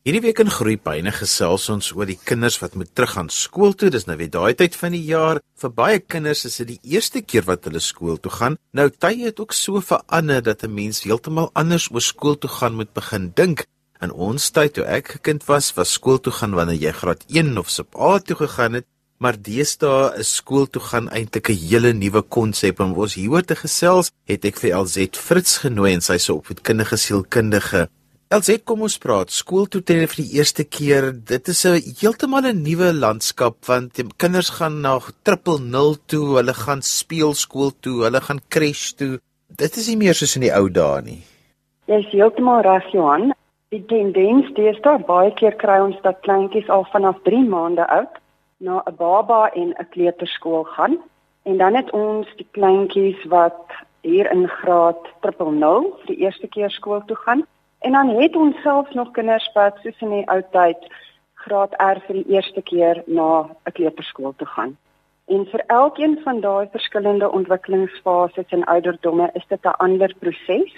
Hierdie 0.00 0.22
week 0.24 0.38
in 0.40 0.48
Groepyne 0.48 1.10
gesels 1.12 1.66
ons 1.68 1.90
oor 1.92 2.08
die 2.08 2.16
kinders 2.16 2.54
wat 2.62 2.72
moet 2.72 2.88
teruggaan 2.96 3.26
skool 3.28 3.74
toe. 3.76 3.90
Dis 3.92 4.06
nou 4.08 4.14
weer 4.16 4.30
daai 4.32 4.54
tyd 4.56 4.78
van 4.80 4.94
die 4.96 5.02
jaar. 5.04 5.42
Vir 5.60 5.72
baie 5.76 5.98
kinders 6.00 6.46
is 6.48 6.56
dit 6.62 6.70
die 6.70 6.94
eerste 6.94 7.20
keer 7.20 7.44
wat 7.44 7.68
hulle 7.68 7.82
skool 7.84 8.16
toe 8.16 8.32
gaan. 8.32 8.56
Nou 8.72 8.86
tye 8.88 9.26
het 9.26 9.42
ook 9.44 9.52
so 9.52 9.82
verander 9.84 10.40
dat 10.40 10.64
'n 10.64 10.72
mens 10.72 11.02
heeltemal 11.04 11.50
anders 11.52 11.90
oor 11.92 12.00
skool 12.00 12.38
toe 12.40 12.48
gaan 12.48 12.80
moet 12.80 12.94
begin 12.94 13.32
dink. 13.36 13.66
In 14.00 14.10
ons 14.10 14.50
tyd 14.50 14.72
toe 14.72 14.84
ek 14.84 15.16
'n 15.16 15.20
kind 15.20 15.44
was, 15.44 15.76
was 15.76 15.92
skool 15.92 16.18
toe 16.18 16.32
gaan 16.32 16.56
wanneer 16.56 16.80
jy 16.80 16.92
graad 16.92 17.22
1 17.28 17.58
of 17.58 17.68
sub 17.68 17.94
A 17.94 18.18
toe 18.20 18.36
gegaan 18.36 18.72
het. 18.72 18.86
Maar 19.18 19.36
deesdae 19.36 20.16
is 20.18 20.34
skool 20.34 20.66
toe 20.66 20.80
gaan 20.82 21.10
eintlik 21.10 21.50
'n 21.50 21.60
hele 21.68 21.92
nuwe 21.92 22.22
konsep 22.22 22.80
en 22.80 22.94
ons 22.94 23.14
hieroor 23.14 23.44
te 23.44 23.54
gesels, 23.54 24.10
het 24.24 24.44
ek 24.44 24.56
vir 24.56 24.80
LZ 24.80 25.16
Fritz 25.16 25.58
genooi 25.58 25.92
en 25.92 26.00
sy 26.00 26.16
se 26.16 26.32
opvoedkundige 26.32 26.96
sielkundige 26.96 27.90
Elsie, 28.30 28.60
kom 28.62 28.84
ons 28.86 28.94
praat. 29.02 29.32
Skool 29.34 29.64
toe 29.66 29.80
ten 29.82 30.04
vir 30.06 30.20
die 30.20 30.36
eerste 30.38 30.62
keer. 30.62 31.08
Dit 31.30 31.48
is 31.50 31.64
'n 31.66 31.82
heeltemal 32.00 32.46
'n 32.46 32.62
nuwe 32.62 32.92
landskap 32.94 33.56
want 33.66 33.96
die 33.96 34.04
kinders 34.22 34.50
gaan 34.58 34.80
na 34.82 35.00
triple 35.24 35.58
0 35.58 35.96
toe, 36.06 36.36
hulle 36.36 36.54
gaan 36.54 36.80
speelskool 36.80 37.72
toe, 37.80 38.04
hulle 38.04 38.20
gaan 38.20 38.40
crash 38.48 38.92
toe. 38.92 39.18
Dit 39.48 39.76
is 39.76 39.88
nie 39.88 39.96
meer 39.96 40.14
soos 40.14 40.36
in 40.36 40.42
die 40.42 40.54
ou 40.54 40.68
dae 40.70 41.02
nie. 41.02 41.22
Dis 41.86 42.06
heeltemal 42.12 42.62
reg, 42.62 42.86
Johan. 42.92 43.34
Die 43.70 43.84
tendens 43.86 44.54
deesdae 44.54 44.98
baie 44.98 45.34
keer 45.34 45.56
kry 45.56 45.80
ons 45.80 45.98
dat 46.02 46.22
kleintjies 46.22 46.68
al 46.68 46.86
vanaf 46.92 47.16
3 47.24 47.44
maande 47.48 47.84
oud 47.98 48.14
na 48.60 48.82
'n 48.86 48.96
baba 48.96 49.50
en 49.56 49.74
'n 49.74 49.88
kleuterskool 49.90 50.64
gaan 50.64 50.98
en 51.42 51.56
dan 51.58 51.74
het 51.74 51.90
ons 51.90 52.28
die 52.36 52.48
kleintjies 52.52 53.24
wat 53.24 53.66
hier 54.02 54.30
in 54.30 54.46
graad 54.48 55.02
triple 55.20 55.50
0 55.50 55.98
vir 55.98 56.06
die 56.06 56.22
eerste 56.24 56.46
keer 56.46 56.70
skool 56.70 57.02
toe 57.06 57.16
gaan. 57.16 57.42
En 57.80 57.92
dan 57.92 58.08
het 58.20 58.36
ons 58.36 58.56
self 58.62 58.92
nog 58.94 59.10
kinders 59.10 59.50
wat 59.54 59.78
soos 59.82 60.00
in 60.04 60.10
die 60.10 60.26
ou 60.28 60.42
tyd 60.52 60.80
graad 61.44 61.72
R 61.80 62.00
vir 62.06 62.18
die 62.20 62.36
eerste 62.36 62.62
keer 62.62 63.02
na 63.06 63.48
'n 63.48 63.72
kleuterskool 63.72 64.34
toe 64.36 64.46
gaan. 64.46 64.76
En 65.26 65.46
vir 65.46 65.62
elkeen 65.66 66.18
van 66.24 66.40
daai 66.40 66.68
verskillende 66.72 67.30
ontwikkelingsfases 67.30 68.48
en 68.48 68.64
ouderdomme 68.64 69.30
is 69.34 69.46
dit 69.48 69.64
'n 69.64 69.78
ander 69.86 70.14
proses 70.18 70.74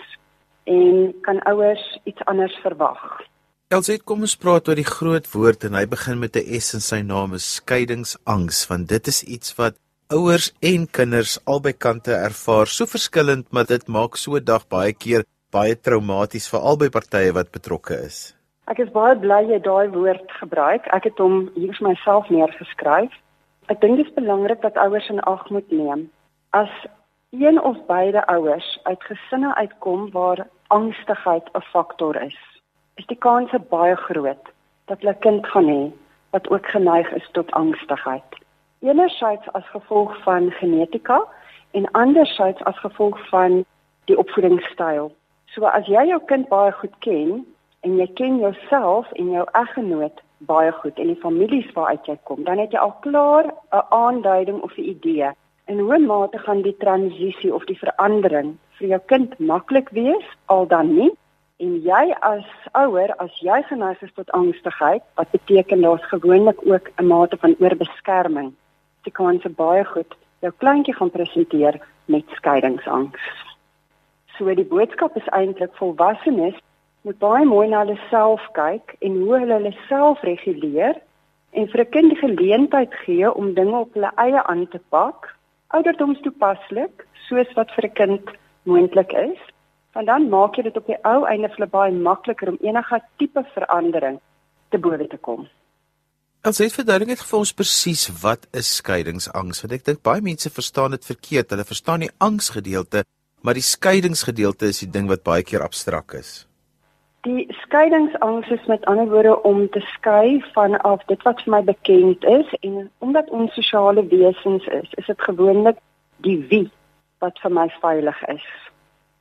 en 0.65 1.15
kan 1.21 1.43
ouers 1.43 1.99
iets 2.05 2.25
anders 2.25 2.57
verwag. 2.63 3.21
Elsie, 3.69 3.99
kom 4.05 4.21
ons 4.21 4.37
praat 4.37 4.69
oor 4.69 4.75
die 4.75 4.93
groot 4.97 5.33
woord 5.33 5.65
en 5.65 5.75
hy 5.75 5.87
begin 5.87 6.19
met 6.19 6.37
'n 6.37 6.61
S 6.61 6.75
in 6.75 6.81
sy 6.81 7.01
naam, 7.01 7.39
skeiingsangs, 7.39 8.67
want 8.69 8.89
dit 8.89 9.07
is 9.07 9.23
iets 9.23 9.57
wat 9.57 9.75
ouers 10.09 10.53
en 10.61 10.91
kinders 10.91 11.39
albei 11.45 11.73
kante 11.73 12.13
ervaar, 12.13 12.67
so 12.67 12.87
verskillend, 12.87 13.53
maar 13.53 13.65
dit 13.65 13.89
maak 13.89 14.17
so 14.17 14.37
'n 14.37 14.45
dag 14.45 14.69
baie 14.69 14.93
keer 14.93 15.25
baie 15.53 15.75
traumaties 15.77 16.49
vir 16.53 16.65
albei 16.71 16.89
partye 16.91 17.33
wat 17.37 17.53
betrokke 17.53 17.99
is. 18.07 18.33
Ek 18.73 18.79
is 18.79 18.93
baie 18.95 19.17
bly 19.21 19.43
jy 19.51 19.59
daai 19.61 19.93
woord 19.93 20.33
gebruik. 20.41 20.87
Ek 20.97 21.05
het 21.05 21.19
hom 21.21 21.51
hier 21.55 21.75
vir 21.77 21.89
myself 21.89 22.31
neergeskryf. 22.33 23.13
Ek 23.69 23.81
dink 23.81 24.01
dit 24.01 24.09
is 24.09 24.17
belangrik 24.17 24.63
dat 24.63 24.81
ouers 24.81 25.09
in 25.13 25.21
ag 25.29 25.49
moet 25.51 25.69
neem 25.71 26.09
as 26.53 26.73
een 27.33 27.61
of 27.61 27.77
beide 27.87 28.27
ouers 28.27 28.79
uit 28.83 29.05
gesinne 29.09 29.55
uitkom 29.55 30.11
waar 30.11 30.47
angstigheid 30.69 31.49
'n 31.55 31.65
faktor 31.73 32.17
is. 32.23 32.39
Is 32.97 33.07
die 33.07 33.17
kans 33.17 33.51
baie 33.71 33.97
groot 33.97 34.47
dat 34.87 35.01
hulle 35.01 35.15
kind 35.15 35.47
gaan 35.47 35.69
hê 35.69 35.93
wat 36.31 36.51
ook 36.51 36.67
geneig 36.67 37.13
is 37.13 37.29
tot 37.33 37.51
angstigheid. 37.51 38.31
Enerzijds 38.81 39.53
as 39.53 39.69
gevolg 39.69 40.23
van 40.23 40.51
genetika 40.51 41.25
en 41.71 41.91
anderzijds 41.91 42.65
as 42.65 42.79
gevolg 42.79 43.29
van 43.29 43.65
die 44.05 44.19
opvoedingsstyl. 44.19 45.13
So 45.55 45.69
as 45.69 45.85
jy 45.85 46.07
jou 46.09 46.21
kind 46.31 46.49
baie 46.49 46.73
goed 46.73 46.95
ken 47.05 47.45
en 47.85 47.97
jy 47.99 48.07
ken 48.17 48.39
jouself 48.41 49.11
en 49.21 49.33
jou 49.35 49.45
eggenoot 49.59 50.23
baie 50.49 50.73
goed 50.73 50.99
en 50.99 51.11
die 51.13 51.21
families 51.21 51.69
waaruit 51.77 52.07
jy 52.09 52.17
kom, 52.25 52.41
dan 52.47 52.59
het 52.59 52.73
jy 52.73 52.81
al 52.81 52.95
klaar 53.05 53.53
'n 53.53 53.83
aanduiding 53.91 54.63
of 54.63 54.73
'n 54.79 54.89
idee 54.95 55.31
in 55.67 55.79
hoe 55.79 55.99
mate 55.99 56.39
gaan 56.39 56.63
die 56.63 56.77
transisie 56.77 57.55
of 57.55 57.65
die 57.65 57.79
verandering 57.79 58.57
vir 58.79 58.89
jou 58.89 59.01
kind 59.07 59.39
maklik 59.39 59.91
wees 59.91 60.27
al 60.47 60.67
dan 60.67 60.95
nie. 60.95 61.11
En 61.59 61.77
jy 61.83 62.15
as 62.21 62.49
ouer, 62.73 63.15
as 63.19 63.31
jy 63.41 63.63
geneig 63.69 64.03
is 64.03 64.13
tot 64.15 64.31
angstigheid, 64.31 65.03
wat 65.15 65.31
beteken 65.31 65.81
daar's 65.81 66.09
gewoonlik 66.11 66.59
ook 66.67 66.91
'n 66.97 67.07
mate 67.07 67.37
van 67.37 67.55
oorbeskerming. 67.59 68.53
Jy 69.05 69.13
kan 69.13 69.41
se 69.41 69.49
baie 69.49 69.85
goed 69.85 70.15
jou 70.41 70.53
kleintjie 70.59 70.95
gaan 70.95 71.11
presenteer 71.11 71.81
met 72.05 72.25
skeidingsangs. 72.29 73.52
So 74.39 74.55
die 74.55 74.65
boodskap 74.65 75.17
is 75.17 75.29
eintlik 75.37 75.75
volwassenes 75.77 76.57
moet 77.03 77.19
baie 77.19 77.45
mooi 77.45 77.69
na 77.69 77.83
hulle 77.83 77.99
self 78.11 78.45
kyk 78.57 78.95
en 79.01 79.19
hoe 79.23 79.39
hulle 79.43 79.59
hulle 79.59 79.73
self 79.89 80.23
reguleer 80.27 81.01
en 81.53 81.69
vir 81.69 81.81
'n 81.85 81.91
kind 81.97 82.19
geleentheid 82.19 82.95
gee 83.05 83.33
om 83.33 83.55
dinge 83.55 83.79
op 83.79 83.95
hulle 83.95 84.13
eie 84.17 84.43
aan 84.43 84.69
te 84.69 84.81
pak, 84.89 85.35
ouderdomstoepaslik, 85.69 87.07
soos 87.29 87.51
wat 87.55 87.71
vir 87.77 87.85
'n 87.85 87.95
kind 88.01 88.27
moontlik 88.63 89.13
is. 89.13 89.41
Want 89.93 90.07
dan 90.07 90.29
maak 90.29 90.57
jy 90.57 90.63
dit 90.63 90.77
op 90.77 90.87
die 90.87 91.05
ou 91.05 91.25
einde 91.25 91.49
vir 91.49 91.57
hulle 91.57 91.71
baie 91.71 91.93
makliker 91.93 92.49
om 92.49 92.59
enige 92.61 93.01
tipe 93.19 93.45
verandering 93.55 94.21
te 94.71 94.79
bowe 94.79 95.07
te 95.09 95.17
kom. 95.17 95.49
Ons 96.45 96.59
het 96.59 96.73
verduidelik 96.73 97.19
vir 97.19 97.39
ons 97.39 97.53
presies 97.53 98.09
wat 98.23 98.47
is 98.53 98.77
skeiingsangs, 98.77 99.61
want 99.63 99.73
ek 99.73 99.85
dink 99.85 100.03
baie 100.03 100.21
mense 100.21 100.51
verstaan 100.51 100.91
dit 100.91 101.05
verkeerd. 101.05 101.51
Hulle 101.51 101.65
verstaan 101.65 102.01
die 102.01 102.11
angsgedeelte 102.19 103.05
maar 103.43 103.59
die 103.59 103.67
skeidingsgedeelte 103.67 104.71
is 104.71 104.81
die 104.85 104.91
ding 104.91 105.09
wat 105.11 105.23
baie 105.27 105.43
keer 105.43 105.63
abstrak 105.63 106.15
is. 106.19 106.47
Die 107.23 107.47
skeidingsangs 107.63 108.49
is 108.51 108.65
met 108.67 108.85
ander 108.91 109.07
woorde 109.11 109.37
om 109.47 109.69
te 109.71 109.81
skei 109.95 110.43
van 110.55 110.75
af 110.83 111.05
dit 111.07 111.23
wat 111.23 111.43
vir 111.45 111.53
my 111.55 111.63
bekend 111.63 112.25
is 112.25 112.49
en 112.61 112.91
omdat 112.99 113.31
ons 113.31 113.55
sosiale 113.55 114.03
wesens 114.11 114.67
is, 114.67 114.89
is 114.99 115.07
dit 115.07 115.23
gewoonlik 115.29 115.79
die 116.27 116.39
wie 116.51 116.67
wat 117.23 117.39
vir 117.43 117.55
my 117.55 117.69
veilig 117.83 118.19
is. 118.29 118.49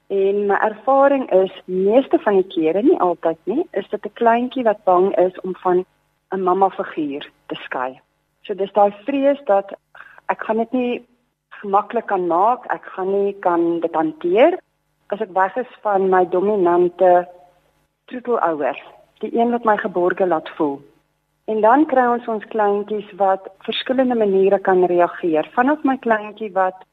En 0.09 0.47
my 0.49 0.57
ervaring 0.65 1.29
is 1.31 1.53
meeste 1.65 2.19
van 2.25 2.41
die 2.41 2.49
kere 2.55 2.81
nie 2.83 2.97
altyd 2.99 3.37
nie, 3.45 3.63
is 3.71 3.87
dit 3.89 4.05
'n 4.05 4.17
kleintjie 4.21 4.63
wat 4.63 4.83
bang 4.83 5.13
is 5.17 5.39
om 5.41 5.55
van 5.63 5.85
'n 6.33 6.41
mamma 6.41 6.69
figuur 6.69 7.29
te 7.47 7.55
skei. 7.55 8.01
So 8.41 8.53
dis 8.53 8.73
daai 8.73 8.91
vrees 9.05 9.39
dat 9.45 9.73
ek 10.25 10.43
gaan 10.43 10.57
dit 10.57 10.71
nie 10.71 11.05
gemaklik 11.61 12.07
kan 12.09 12.27
maak. 12.27 12.65
Ek 12.73 12.85
gaan 12.95 13.11
nie 13.11 13.33
kan 13.39 13.79
dit 13.79 13.93
hanteer 13.95 14.59
as 15.11 15.21
ek 15.21 15.33
weg 15.35 15.55
is 15.59 15.71
van 15.83 16.07
my 16.09 16.23
dominante 16.31 17.25
troetelouer, 18.07 18.77
die 19.19 19.31
een 19.35 19.51
wat 19.51 19.67
my 19.67 19.75
geborge 19.77 20.27
laat 20.27 20.47
voel. 20.55 20.79
En 21.51 21.59
dan 21.61 21.83
kry 21.91 22.05
ons 22.13 22.27
ons 22.31 22.47
kleintjies 22.53 23.09
wat 23.19 23.49
verskillende 23.67 24.15
maniere 24.15 24.59
kan 24.63 24.85
reageer. 24.87 25.49
Vanaf 25.55 25.83
my 25.83 25.97
kleintjie 25.99 26.51
wat 26.55 26.85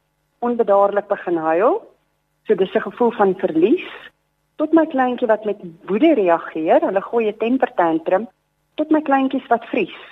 onbedaarlik 0.42 1.06
begin 1.06 1.38
huil, 1.38 1.78
so 2.46 2.54
dis 2.54 2.74
'n 2.74 2.86
gevoel 2.90 3.10
van 3.10 3.34
verlies, 3.38 3.88
tot 4.56 4.72
my 4.72 4.86
kleintjie 4.86 5.28
wat 5.28 5.44
met 5.44 5.60
woede 5.86 6.14
reageer, 6.14 6.80
hulle 6.80 7.02
gooi 7.02 7.28
'n 7.28 7.38
temper 7.38 7.74
tantrum, 7.74 8.28
tot 8.74 8.90
my 8.90 9.00
kleintjies 9.00 9.46
wat 9.46 9.64
vries. 9.64 10.02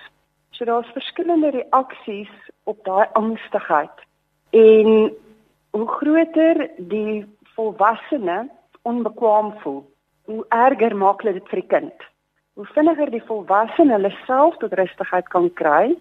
So 0.51 0.65
daar's 0.65 0.93
verskillende 0.93 1.51
reaksies 1.51 2.31
op 2.65 2.85
daai 2.85 3.07
angstigheid. 3.13 4.06
En 4.51 5.13
hoe 5.71 5.89
groter 5.89 6.71
die 6.77 7.27
volwassene 7.55 8.49
onbekwaam 8.83 9.53
voel, 9.59 9.83
hoe 10.25 10.45
erger 10.49 10.97
maak 10.97 11.23
dit 11.23 11.49
vir 11.51 11.61
die 11.61 11.69
kind. 11.69 12.07
Hoe 12.55 12.67
vinniger 12.73 13.11
die 13.11 13.25
volwassene 13.29 13.97
hulle 13.97 14.13
self 14.25 14.57
tot 14.63 14.73
rustigheid 14.79 15.29
kan 15.35 15.51
kry 15.61 15.97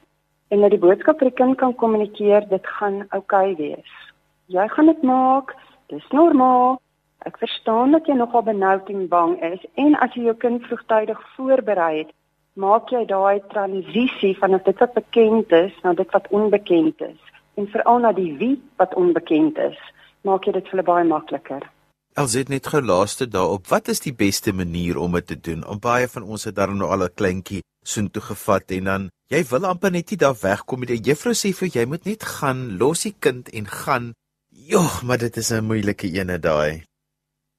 en 0.54 0.62
dat 0.62 0.72
die 0.72 0.80
boodskap 0.80 1.20
vir 1.20 1.32
die 1.32 1.40
kind 1.42 1.58
kan 1.58 1.76
kommunikeer, 1.76 2.48
dit 2.50 2.68
gaan 2.78 3.02
oukei 3.10 3.52
okay 3.52 3.56
wees. 3.60 3.94
Jy 4.54 4.68
gaan 4.76 4.92
dit 4.94 5.04
maak, 5.04 5.56
dis 5.90 6.06
normaal. 6.14 6.78
Ek 7.26 7.40
verstaan 7.42 7.96
dat 7.98 8.06
jy 8.06 8.14
nogal 8.14 8.46
benoud 8.46 8.90
en 8.94 9.08
bang 9.10 9.40
is 9.44 9.64
en 9.82 9.98
as 10.06 10.14
jy 10.14 10.28
jou 10.30 10.38
kind 10.38 10.62
vroegtydig 10.70 11.22
voorberei 11.36 11.94
het, 12.04 12.12
maak 12.54 12.92
jy 12.94 13.02
daai 13.10 13.42
transisie 13.52 14.36
van 14.38 14.60
dit 14.60 14.84
wat 14.84 14.94
bekend 14.94 15.52
is 15.52 15.74
na 15.84 15.96
dit 15.98 16.12
wat 16.14 16.30
onbekend 16.30 17.02
is 17.02 17.35
en 17.56 17.68
veral 17.68 18.00
na 18.00 18.12
die 18.12 18.34
wie 18.38 18.56
wat 18.78 18.96
onbekend 18.96 19.58
is, 19.58 19.78
maak 20.22 20.46
dit 20.46 20.56
vir 20.56 20.72
hulle 20.72 20.84
baie 20.84 21.06
makliker. 21.08 21.64
Els 22.16 22.34
het 22.40 22.50
net 22.50 22.68
gelaaste 22.72 23.28
daarop, 23.28 23.68
wat 23.68 23.90
is 23.92 24.00
die 24.00 24.14
beste 24.16 24.54
manier 24.56 24.98
om 24.98 25.18
dit 25.20 25.28
te 25.28 25.36
doen? 25.36 25.66
Om 25.68 25.82
baie 25.84 26.08
van 26.08 26.24
ons 26.24 26.48
het 26.48 26.56
daarom 26.56 26.78
nou 26.80 26.90
al 26.90 27.04
'n 27.04 27.16
kleintjie 27.16 27.62
soontoe 27.84 28.22
gevat 28.22 28.72
en 28.72 28.84
dan 28.84 29.10
jy 29.34 29.44
wil 29.52 29.66
amper 29.66 29.92
net 29.92 30.10
nie 30.12 30.18
daar 30.18 30.38
wegkom 30.42 30.80
nie. 30.80 30.88
Die 30.88 31.10
juffrou 31.10 31.34
sê 31.34 31.52
vir 31.54 31.70
jy 31.76 31.86
moet 31.86 32.06
net 32.06 32.24
gaan, 32.24 32.78
los 32.78 33.04
die 33.04 33.16
kind 33.20 33.50
en 33.50 33.66
gaan. 33.66 34.14
Jogg, 34.50 35.04
maar 35.04 35.18
dit 35.18 35.38
is 35.38 35.52
'n 35.52 35.66
moeilike 35.66 36.08
ene 36.08 36.40
daai. 36.40 36.84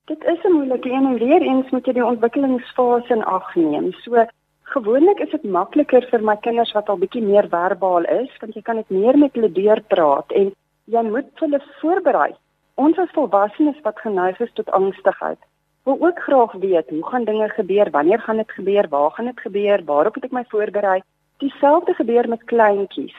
Dit 0.06 0.24
is 0.24 0.40
'n 0.44 0.52
moeilike 0.52 0.88
een 0.88 1.06
en 1.06 1.18
weer 1.18 1.42
eens 1.42 1.70
moet 1.70 1.86
jy 1.86 1.92
die 1.92 2.04
ontwikkelingsfase 2.04 3.14
in 3.14 3.24
ag 3.24 3.54
neem. 3.54 3.92
So 3.92 4.26
Gewoonlik 4.74 5.20
is 5.22 5.30
dit 5.30 5.44
makliker 5.56 6.06
vir 6.10 6.22
my 6.26 6.34
kinders 6.42 6.72
wat 6.74 6.88
al 6.90 6.98
bietjie 6.98 7.22
meer 7.22 7.46
verbaal 7.50 8.06
is, 8.10 8.30
want 8.42 8.56
jy 8.58 8.62
kan 8.66 8.80
dit 8.80 8.88
meer 8.90 9.18
met 9.18 9.36
hulle 9.38 9.50
deurpraat 9.58 10.32
en 10.40 10.48
jy 10.94 11.02
moet 11.06 11.28
hulle 11.42 11.60
voorberei. 11.80 12.32
Ons 12.74 12.98
as 12.98 13.12
volwassenes 13.14 13.78
wat 13.84 14.02
geneig 14.02 14.40
is 14.42 14.50
tot 14.58 14.72
angstigheid, 14.78 15.38
wil 15.86 16.02
ook 16.02 16.18
graag 16.26 16.56
weet 16.64 16.90
hoe 16.90 17.04
gaan 17.10 17.28
dinge 17.28 17.48
gebeur, 17.54 17.90
wanneer 17.94 18.20
gaan 18.26 18.42
dit 18.42 18.50
gebeur, 18.58 18.88
waar 18.90 19.10
gaan 19.14 19.30
dit 19.30 19.40
gebeur, 19.40 19.84
waarop 19.86 20.18
moet 20.18 20.26
ek 20.28 20.34
my 20.34 20.44
voorberei? 20.50 20.98
Dieselfde 21.38 21.94
gebeur 21.94 22.28
met 22.28 22.42
kleintjies. 22.50 23.14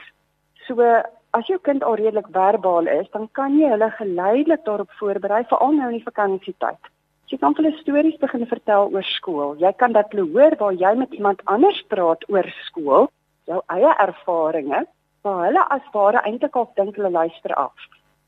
So 0.66 0.84
as 1.32 1.48
jou 1.48 1.58
kind 1.64 1.82
al 1.82 1.96
redelik 1.96 2.28
verbaal 2.34 2.92
is, 2.92 3.08
dan 3.16 3.28
kan 3.32 3.56
jy 3.56 3.72
hulle 3.72 3.88
geleidelik 3.96 4.68
daarop 4.68 4.92
voorberei 5.00 5.42
veral 5.48 5.72
nou 5.80 5.88
in 5.88 5.96
die 5.96 6.08
vakansietyd. 6.10 6.92
Jy 7.28 7.36
kan 7.42 7.52
hulle 7.58 7.74
stories 7.76 8.16
begin 8.22 8.46
vertel 8.48 8.88
oor 8.94 9.04
skool. 9.04 9.50
Jy 9.60 9.72
kan 9.76 9.92
dat 9.92 10.14
hulle 10.14 10.30
hoor 10.32 10.54
waar 10.56 10.72
jy 10.72 10.94
met 10.96 11.12
iemand 11.12 11.42
anders 11.44 11.82
praat 11.92 12.22
oor 12.32 12.46
skool, 12.64 13.10
jou 13.44 13.58
eie 13.74 13.90
ervarings, 14.04 14.88
waar 15.26 15.42
hulle 15.44 15.64
as 15.74 15.90
ware 15.92 16.22
eintlik 16.24 16.56
al 16.56 16.70
dink 16.80 16.96
hulle 16.96 17.10
luister 17.12 17.52
af. 17.54 17.74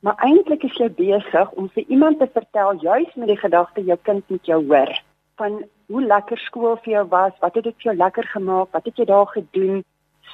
Maar 0.05 0.21
eintlik 0.27 0.67
is 0.69 0.77
jy 0.77 0.91
besig 0.99 1.55
om 1.57 1.71
vir 1.73 1.89
iemand 1.89 2.21
te 2.21 2.29
vertel 2.35 2.77
juis 2.85 3.17
met 3.17 3.33
die 3.33 3.41
gedagte 3.41 3.85
jou 3.85 3.97
kind 4.09 4.25
moet 4.29 4.53
jou 4.53 4.61
hoor 4.67 4.93
van 5.41 5.63
hoe 5.89 6.03
lekker 6.05 6.37
skool 6.45 6.77
vir 6.85 6.93
jou 6.93 7.05
was, 7.09 7.33
wat 7.41 7.55
het 7.57 7.65
dit 7.65 7.77
vir 7.81 7.91
jou 7.91 7.97
lekker 7.97 8.27
gemaak, 8.35 8.69
wat 8.77 8.85
het 8.85 8.99
jy 9.01 9.07
daar 9.09 9.31
gedoen? 9.33 9.81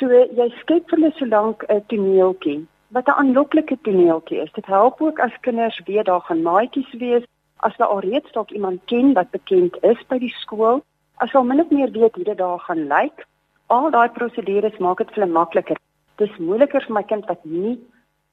So 0.00 0.10
jy 0.10 0.48
skep 0.58 0.90
vir 0.90 0.98
hulle 0.98 1.12
so 1.14 1.30
lank 1.30 1.62
'n 1.70 1.86
toneeltjie 1.92 2.66
wat 2.90 3.06
'n 3.08 3.18
aanloklike 3.20 3.78
toneeltjie 3.82 4.42
is. 4.42 4.52
Dit 4.58 4.66
help 4.66 5.00
ook 5.00 5.20
as 5.20 5.40
kinders 5.40 5.80
weet 5.86 6.06
daar 6.06 6.20
gaan 6.20 6.42
maatjies 6.42 6.92
wees, 6.98 7.24
as 7.64 7.76
hulle 7.76 7.88
alreeds 7.88 8.32
dalk 8.32 8.50
iemand 8.50 8.84
ken 8.86 9.14
wat 9.14 9.30
bekend 9.30 9.76
is 9.82 10.02
by 10.08 10.18
die 10.18 10.34
skool, 10.42 10.82
as 11.20 11.32
hulle 11.32 11.48
min 11.48 11.64
of 11.64 11.70
meer 11.70 11.90
weet 11.90 12.14
hoe 12.14 12.24
dit 12.24 12.38
daar 12.38 12.60
gaan 12.68 12.86
lyk. 12.88 13.26
Al 13.66 13.90
daai 13.90 14.08
prosedures 14.08 14.78
maak 14.78 14.98
dit 14.98 15.10
vir 15.14 15.22
hulle 15.24 15.32
makliker. 15.38 15.80
Dis 16.18 16.38
moeiliker 16.38 16.84
vir 16.86 16.94
my 16.94 17.02
kind 17.02 17.26
wat 17.28 17.44
nie 17.44 17.78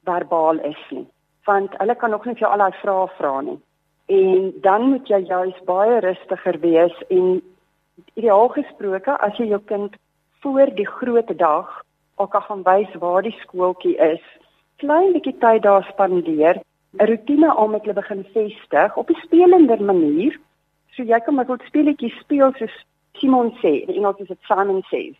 verbaal 0.04 0.60
is 0.64 0.80
nie 0.90 1.06
want 1.44 1.76
hulle 1.78 1.94
kan 1.94 2.10
nog 2.10 2.24
nie 2.24 2.34
vir 2.34 2.46
jou 2.46 2.52
al 2.52 2.62
daai 2.64 2.80
vrae 2.80 3.08
vra 3.18 3.40
nie. 3.40 3.58
En 4.06 4.52
dan 4.66 4.88
moet 4.90 5.08
jy 5.08 5.20
juis 5.28 5.58
baie 5.68 6.00
rustiger 6.04 6.58
wees 6.60 6.96
en 7.08 7.40
ideaal 8.14 8.48
gesproke 8.56 9.16
as 9.26 9.36
jy 9.40 9.50
jou 9.52 9.60
kind 9.72 9.96
voor 10.42 10.72
die 10.76 10.88
groot 10.88 11.30
dag 11.38 11.70
al 12.20 12.30
kan 12.32 12.44
gaan 12.48 12.64
wys 12.66 12.96
waar 13.02 13.22
die 13.26 13.36
skooltjie 13.42 13.96
is, 13.98 14.22
klein 14.78 15.12
bietjie 15.16 15.34
tyd 15.42 15.64
daar 15.64 15.86
spandeer, 15.88 16.60
'n 16.98 17.06
rotine 17.06 17.50
al 17.50 17.68
met 17.68 17.82
hulle 17.82 17.94
begin 17.94 18.24
vestig 18.32 18.96
op 18.96 19.10
'n 19.10 19.20
spelender 19.26 19.82
manier. 19.82 20.40
So 20.94 21.02
jy 21.02 21.20
kan 21.20 21.34
met 21.34 21.50
'n 21.50 21.60
speletjie 21.66 22.14
speel 22.20 22.52
soos 22.52 22.84
Simon 23.12 23.50
sê, 23.62 23.86
die 23.86 23.96
Engels 23.96 24.18
is 24.18 24.28
dit 24.28 24.38
Simon 24.42 24.82
says. 24.90 25.16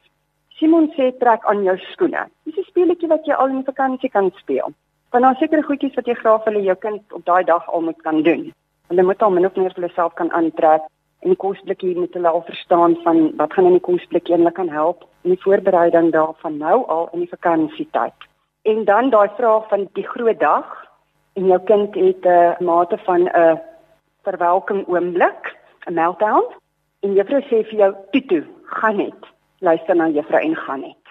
Simon 0.48 0.92
sê 0.96 1.16
trek 1.18 1.44
aan 1.44 1.62
jou 1.62 1.76
skoene. 1.78 2.28
Dis 2.44 2.56
'n 2.56 2.62
speletjie 2.62 3.08
wat 3.08 3.26
jy 3.26 3.34
al 3.34 3.48
in 3.48 3.64
vakansie 3.64 4.10
kan 4.10 4.30
speel. 4.34 4.72
Want 5.10 5.24
daar 5.24 5.36
seker 5.36 5.62
goedjies 5.62 5.94
wat 5.94 6.06
jy 6.06 6.14
graag 6.14 6.44
wil 6.44 6.54
hê 6.54 6.64
jou 6.64 6.76
kind 6.76 7.12
op 7.12 7.24
daai 7.24 7.44
dag 7.44 7.68
al 7.70 7.80
moet 7.80 8.02
kan 8.02 8.22
doen. 8.22 8.52
Hulle 8.88 9.02
moet 9.02 9.22
al 9.22 9.30
min 9.30 9.46
of 9.46 9.56
meer 9.56 9.72
vir 9.74 9.82
hulself 9.82 10.14
kan 10.14 10.32
aantrek 10.32 10.82
en 11.22 11.28
die 11.32 11.36
kosblikkie 11.36 11.96
moet 11.96 12.14
hulle 12.14 12.28
al 12.28 12.42
verstaan 12.42 12.96
van 13.02 13.36
wat 13.36 13.52
gaan 13.52 13.66
in 13.66 13.78
die 13.78 13.80
kosblikkie 13.80 14.34
en 14.34 14.40
hulle 14.40 14.52
kan 14.52 14.68
help 14.68 15.04
in 15.22 15.30
die 15.30 15.42
voorbereiding 15.42 16.12
daarvan 16.12 16.58
nou 16.58 16.84
al 16.86 17.08
in 17.12 17.18
die 17.18 17.28
vakansietyd. 17.28 18.12
En 18.62 18.84
dan 18.84 19.10
daai 19.10 19.28
vraag 19.36 19.68
van 19.68 19.88
die 19.92 20.06
groot 20.06 20.40
dag 20.40 20.84
en 21.34 21.46
jou 21.46 21.60
kind 21.64 21.94
het 21.94 22.25
'n 22.26 22.64
mate 22.64 22.98
van 22.98 23.28
'n 23.28 23.60
verwelkom 24.22 24.84
oomblik, 24.86 25.56
'n 25.86 25.94
meltdown 25.94 26.44
en 27.00 27.14
juffrou 27.14 27.40
sê 27.40 27.64
vir 27.69 27.78
jou 27.78 27.94
tutu, 28.10 28.46
gaan 28.64 28.96
net. 28.96 29.20
Luister 29.58 29.96
na 29.96 30.08
juffrou 30.08 30.40
en 30.40 30.56
gaan 30.56 30.81
net 30.81 31.04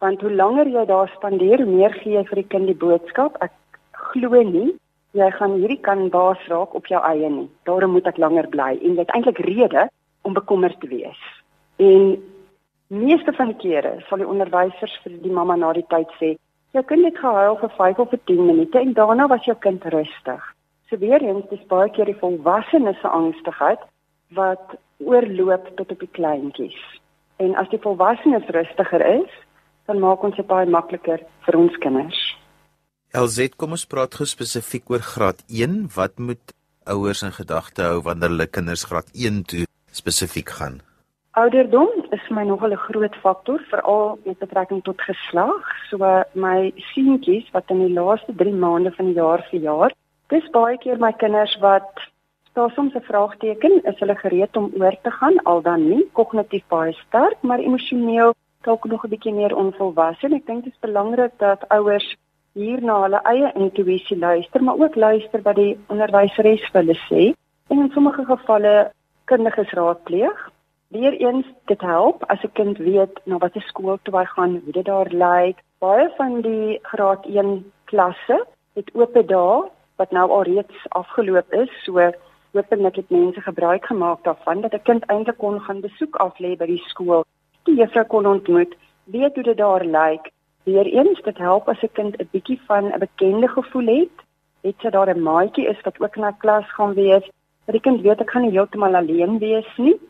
want 0.00 0.20
hoe 0.20 0.32
langer 0.32 0.68
jy 0.68 0.84
daar 0.86 1.12
spandeer, 1.16 1.60
hoe 1.62 1.74
meer 1.74 1.92
gee 1.92 2.16
jy 2.16 2.24
vir 2.24 2.40
die 2.40 2.48
kind 2.52 2.66
die 2.66 2.82
boodskap. 2.84 3.36
Ek 3.44 3.52
glo 3.92 4.42
nie 4.42 4.72
jy 5.18 5.26
gaan 5.34 5.56
hierdie 5.58 5.80
kan 5.82 6.08
baas 6.14 6.42
raak 6.48 6.74
op 6.78 6.86
jou 6.86 7.00
eie 7.02 7.28
nie. 7.30 7.48
Daarom 7.66 7.96
moet 7.96 8.06
ek 8.06 8.20
langer 8.22 8.46
bly 8.50 8.76
en 8.78 8.94
jy 8.94 9.02
het 9.02 9.14
eintlik 9.16 9.40
rede 9.42 9.88
om 10.22 10.36
bekommerd 10.36 10.78
te 10.80 10.90
wees. 10.90 11.18
En 11.82 12.14
meeste 12.94 13.34
van 13.34 13.50
die 13.50 13.58
kere 13.58 13.96
sal 14.06 14.22
die 14.22 14.28
onderwysers 14.30 14.94
vir 15.02 15.16
die 15.24 15.34
mamma 15.34 15.56
na 15.58 15.72
die 15.74 15.86
tyd 15.90 16.14
sê, 16.20 16.36
"Jou 16.72 16.84
kind 16.84 17.04
het 17.04 17.18
gehuil 17.18 17.56
vir 17.56 17.70
5 17.76 17.98
of 17.98 18.10
10 18.24 18.46
minute 18.46 18.78
en 18.78 18.92
daarna 18.92 19.26
was 19.26 19.44
jou 19.44 19.56
kind 19.58 19.84
rustig." 19.84 20.54
So 20.90 20.98
weer 20.98 21.22
eens, 21.22 21.44
dis 21.50 21.66
baie 21.66 21.90
keer 21.90 22.04
die 22.04 22.18
volwassenes 22.18 23.00
se 23.00 23.08
angstigheid 23.08 23.78
wat 24.34 24.74
oorloop 24.98 25.76
tot 25.76 25.90
op 25.90 26.00
die 26.00 26.10
kleintjies. 26.12 26.80
En 27.36 27.54
as 27.54 27.68
die 27.68 27.78
volwassenes 27.78 28.48
rustiger 28.48 29.04
is, 29.06 29.30
dan 29.86 30.02
maak 30.02 30.22
ons 30.26 30.36
dit 30.36 30.46
baie 30.46 30.66
makliker 30.66 31.22
vir 31.46 31.56
ons 31.56 31.78
kinders. 31.82 32.18
LZ, 33.14 33.56
kom 33.58 33.74
ons 33.74 33.86
praat 33.90 34.14
gou 34.14 34.26
spesifiek 34.26 34.90
oor 34.90 35.02
graad 35.02 35.40
1. 35.48 35.88
Wat 35.96 36.18
moet 36.18 36.54
ouers 36.90 37.22
in 37.26 37.34
gedagte 37.34 37.82
hou 37.82 38.02
wanneer 38.06 38.30
hulle 38.30 38.46
kinders 38.46 38.84
graad 38.90 39.10
1 39.14 39.42
toe 39.50 39.64
spesifiek 39.90 40.52
gaan? 40.58 40.80
Ouderdom 41.40 41.88
is 42.10 42.24
my 42.28 42.42
nog 42.44 42.62
'n 42.64 42.76
groot 42.76 43.16
faktor 43.16 43.60
veral 43.70 44.18
met 44.24 44.38
betrekking 44.38 44.82
tot 44.82 45.00
geslag. 45.00 45.62
So 45.88 45.96
my 46.32 46.72
seentjies 46.76 47.50
wat 47.50 47.70
in 47.70 47.78
die 47.78 47.94
laaste 48.00 48.32
3 48.34 48.52
maande 48.52 48.92
van 48.92 49.04
die 49.04 49.14
jaar 49.14 49.42
verjaar, 49.50 49.92
dis 50.28 50.50
baie 50.50 50.76
keer 50.78 50.98
my 50.98 51.12
kinders 51.12 51.56
wat 51.60 51.90
daar 52.52 52.70
soms 52.70 52.94
'n 52.94 53.08
vraagteken, 53.10 53.80
is 53.84 53.98
hulle 53.98 54.16
gereed 54.16 54.56
om 54.56 54.72
oor 54.80 54.96
te 55.02 55.10
gaan 55.10 55.42
al 55.42 55.62
dan 55.62 55.88
nie 55.88 56.10
kognitief 56.12 56.64
baie 56.68 56.92
sterk, 56.92 57.38
maar 57.40 57.58
emosioneel 57.58 58.34
dalk 58.62 58.84
nog 58.84 59.04
'n 59.04 59.10
bietjie 59.10 59.34
meer 59.34 59.56
onvolwasse 59.56 60.26
en 60.26 60.34
ek 60.34 60.46
dink 60.46 60.64
dit 60.64 60.72
is 60.72 60.80
belangrik 60.88 61.32
dat 61.38 61.68
ouers 61.68 62.16
hier 62.52 62.82
na 62.82 63.02
hulle 63.02 63.20
eie 63.22 63.52
intuïsie 63.54 64.18
luister, 64.18 64.62
maar 64.62 64.78
ook 64.78 64.94
luister 64.94 65.42
wat 65.42 65.56
die 65.56 65.78
onderwyseres 65.88 66.70
vir 66.70 66.80
hulle 66.80 66.98
sê 67.10 67.34
en 67.68 67.78
in 67.78 67.90
sommige 67.90 68.24
gevalle 68.24 68.92
kundiges 69.24 69.70
raadpleeg. 69.70 70.50
Weereens 70.90 71.46
dit 71.70 71.80
help 71.80 72.24
as 72.32 72.42
'n 72.42 72.52
kind 72.52 72.78
weet 72.78 73.20
na 73.24 73.38
watter 73.38 73.62
skool 73.62 73.98
toe 74.02 74.16
hy 74.18 74.24
gaan, 74.24 74.60
hoe 74.64 74.72
dit 74.72 74.84
daar 74.84 75.10
lyk. 75.10 75.58
Baie 75.78 76.08
van 76.16 76.40
die 76.40 76.78
graad 76.82 77.26
1 77.26 77.72
klasse 77.84 78.46
het 78.74 78.90
oop 78.94 79.14
dae 79.28 79.70
wat 79.96 80.10
nou 80.10 80.30
al 80.30 80.42
reeds 80.42 80.88
afgeloop 80.88 81.52
is, 81.52 81.70
so 81.84 82.10
hopelik 82.52 82.96
het 82.96 83.10
mense 83.10 83.40
gebruik 83.40 83.84
gemaak 83.86 84.24
daarvan 84.24 84.60
dat 84.60 84.74
'n 84.74 84.82
kind 84.82 85.04
eintlik 85.06 85.38
kon 85.38 85.60
gaan 85.60 85.80
besoek 85.80 86.16
af 86.16 86.38
lê 86.38 86.56
by 86.56 86.66
die 86.66 86.82
skool 86.86 87.24
die 87.64 87.76
juffrou 87.76 88.04
kon 88.04 88.26
ontmoet, 88.26 88.76
weet 89.04 89.34
hoe 89.34 89.44
dit 89.44 89.56
daar 89.56 89.84
lyk. 89.84 90.30
Weereens 90.64 91.22
dit 91.22 91.38
help 91.38 91.68
as 91.68 91.82
'n 91.82 91.92
kind 91.92 92.16
'n 92.16 92.28
bietjie 92.32 92.60
van 92.66 92.84
'n 92.92 92.98
bekende 92.98 93.48
gevoel 93.48 93.86
het. 93.86 94.16
Het 94.62 94.74
sy 94.80 94.90
daar 94.90 95.14
'n 95.14 95.22
maatjie 95.22 95.68
is 95.68 95.80
wat 95.80 96.00
ook 96.00 96.16
na 96.16 96.30
klas 96.30 96.72
gaan 96.72 96.94
wees, 96.94 97.30
dat 97.64 97.74
die 97.74 97.80
kind 97.80 98.00
weet 98.00 98.20
ek 98.20 98.30
gaan 98.30 98.42
nie 98.42 98.50
heeltemal 98.50 98.94
alleen 98.94 99.38
wees 99.38 99.76
nie. 99.76 100.09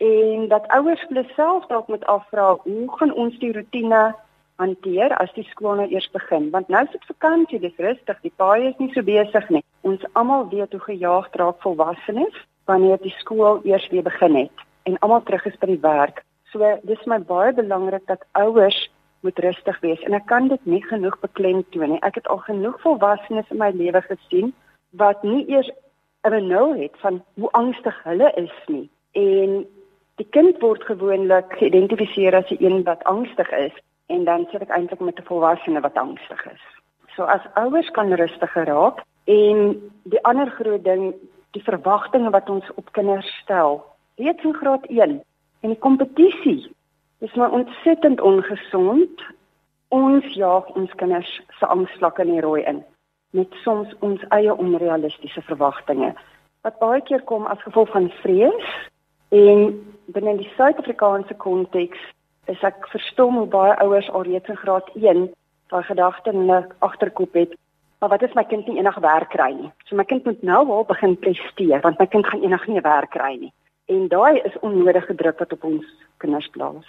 En 0.00 0.48
dat 0.48 0.68
ouers 0.68 1.00
hulle 1.08 1.26
self 1.36 1.66
dalk 1.66 1.88
moet 1.92 2.04
afvra, 2.08 2.56
hoe 2.64 2.88
gaan 2.96 3.12
ons 3.12 3.34
die 3.38 3.52
rotine 3.52 4.14
hanteer 4.56 5.12
as 5.20 5.32
die 5.36 5.44
skool 5.50 5.74
nou 5.76 5.88
eers 5.92 6.06
begin? 6.14 6.46
Want 6.54 6.68
nou 6.72 6.80
is 6.86 6.92
dit 6.94 7.08
vakansie, 7.10 7.58
dis 7.60 7.76
rustig, 7.76 8.20
die 8.24 8.32
paai 8.36 8.70
is 8.70 8.78
nie 8.78 8.88
so 8.94 9.04
besig 9.04 9.48
nie. 9.52 9.60
Ons 9.84 10.06
almal 10.12 10.46
weet 10.48 10.72
hoe 10.72 10.80
gejaag 10.86 11.28
raak 11.36 11.60
volwassenes 11.60 12.38
wanneer 12.64 12.96
die 13.02 13.12
skool 13.18 13.60
eers 13.68 13.84
weer 13.92 14.06
begin 14.06 14.38
het 14.38 14.64
en 14.88 14.96
almal 15.04 15.20
terug 15.28 15.44
is 15.50 15.58
by 15.60 15.68
die 15.68 15.82
werk. 15.82 16.22
So 16.52 16.70
dis 16.88 17.02
my 17.06 17.18
baie 17.28 17.52
belangrik 17.52 18.06
dat 18.08 18.24
ouers 18.40 18.78
moet 19.20 19.38
rustig 19.44 19.80
wees 19.84 20.00
en 20.08 20.16
ek 20.16 20.24
kan 20.32 20.48
dit 20.48 20.64
nie 20.64 20.80
genoeg 20.86 21.18
beklemtoon 21.20 21.92
nie. 21.92 22.00
Ek 22.08 22.16
het 22.16 22.30
al 22.32 22.40
genoeg 22.46 22.78
volwassenes 22.86 23.52
in 23.52 23.60
my 23.60 23.68
lewe 23.76 24.00
gesien 24.06 24.54
wat 24.96 25.20
nie 25.28 25.44
eers 25.52 25.68
'n 26.24 26.32
benul 26.32 26.72
het 26.80 26.96
van 27.04 27.20
hoe 27.36 27.52
angstig 27.52 28.00
hulle 28.08 28.32
is 28.36 28.56
nie. 28.66 28.88
En 29.12 29.66
die 30.20 30.28
kind 30.36 30.60
word 30.60 30.84
gewoonlik 30.84 31.56
geïdentifiseer 31.58 32.36
as 32.36 32.50
'n 32.50 32.64
een 32.64 32.82
wat 32.84 33.04
angstig 33.04 33.50
is 33.50 33.72
en 34.06 34.24
dan 34.24 34.46
sit 34.50 34.62
ek 34.62 34.74
eintlik 34.76 35.00
met 35.00 35.18
'n 35.18 35.28
volwassene 35.30 35.80
wat 35.80 35.96
angstig 35.96 36.46
is. 36.46 36.64
So 37.16 37.22
as 37.22 37.50
ouers 37.54 37.90
kan 37.90 38.12
rustiger 38.12 38.66
raak 38.66 39.02
en 39.24 39.80
die 40.04 40.24
ander 40.24 40.50
groot 40.50 40.84
ding, 40.84 41.14
die 41.50 41.62
verwagtinge 41.62 42.30
wat 42.30 42.50
ons 42.50 42.70
op 42.74 42.92
kinders 42.92 43.30
stel. 43.42 43.84
Reeds 44.16 44.44
in 44.44 44.54
graad 44.54 44.86
1 44.86 45.22
En 45.60 45.68
die 45.68 45.78
kompetisie 45.78 46.72
is 47.18 47.34
maar 47.34 47.50
ontsettend 47.50 48.20
ongesond. 48.20 49.22
Ons 49.88 50.24
jaag 50.34 50.66
ons 50.66 50.94
kinders 50.94 51.40
se 51.58 51.66
angsvlakke 51.66 52.22
in 52.22 52.32
die 52.32 52.40
rooi 52.40 52.62
in 52.62 52.84
met 53.30 53.52
soms 53.62 53.92
ons 54.00 54.22
eie 54.34 54.54
onrealistiese 54.54 55.42
verwagtinge 55.46 56.14
wat 56.66 56.78
baie 56.82 56.98
keer 57.06 57.22
kom 57.22 57.44
as 57.46 57.62
gevolg 57.62 57.92
van 57.94 58.08
vrees 58.22 58.72
en 59.30 59.86
binne 60.14 60.36
die 60.36 60.50
Suid-Afrikaanse 60.56 61.34
konteks 61.34 61.98
is 62.50 62.62
ek 62.66 62.88
verstom 62.92 63.36
hoe 63.38 63.46
baie 63.46 63.76
ouers 63.84 64.10
alreeds 64.10 64.48
in 64.48 64.58
graad 64.62 64.90
1 64.94 65.28
daai 65.70 65.82
gedagte 65.86 66.32
in 66.32 66.42
hulle 66.42 66.60
agterkop 66.78 67.34
het 67.34 67.54
maar 68.00 68.10
wat 68.10 68.22
as 68.22 68.34
my 68.34 68.44
kind 68.44 68.66
nie 68.66 68.78
eendag 68.80 68.98
werk 69.04 69.30
kry 69.30 69.52
nie 69.54 69.70
so 69.86 69.96
my 69.96 70.04
kind 70.04 70.24
moet 70.24 70.42
nou 70.42 70.62
al 70.66 70.84
begin 70.84 71.16
presteer 71.16 71.80
want 71.86 71.98
my 71.98 72.06
kind 72.06 72.26
gaan 72.26 72.42
eendag 72.42 72.66
nie 72.66 72.78
'n 72.78 72.88
werk 72.88 73.10
kry 73.10 73.34
nie 73.36 73.52
en 73.90 74.06
daai 74.10 74.40
is 74.46 74.58
onnodige 74.66 75.14
druk 75.18 75.40
wat 75.42 75.52
op 75.56 75.64
ons 75.66 75.86
kinders 76.22 76.48
plaas. 76.54 76.86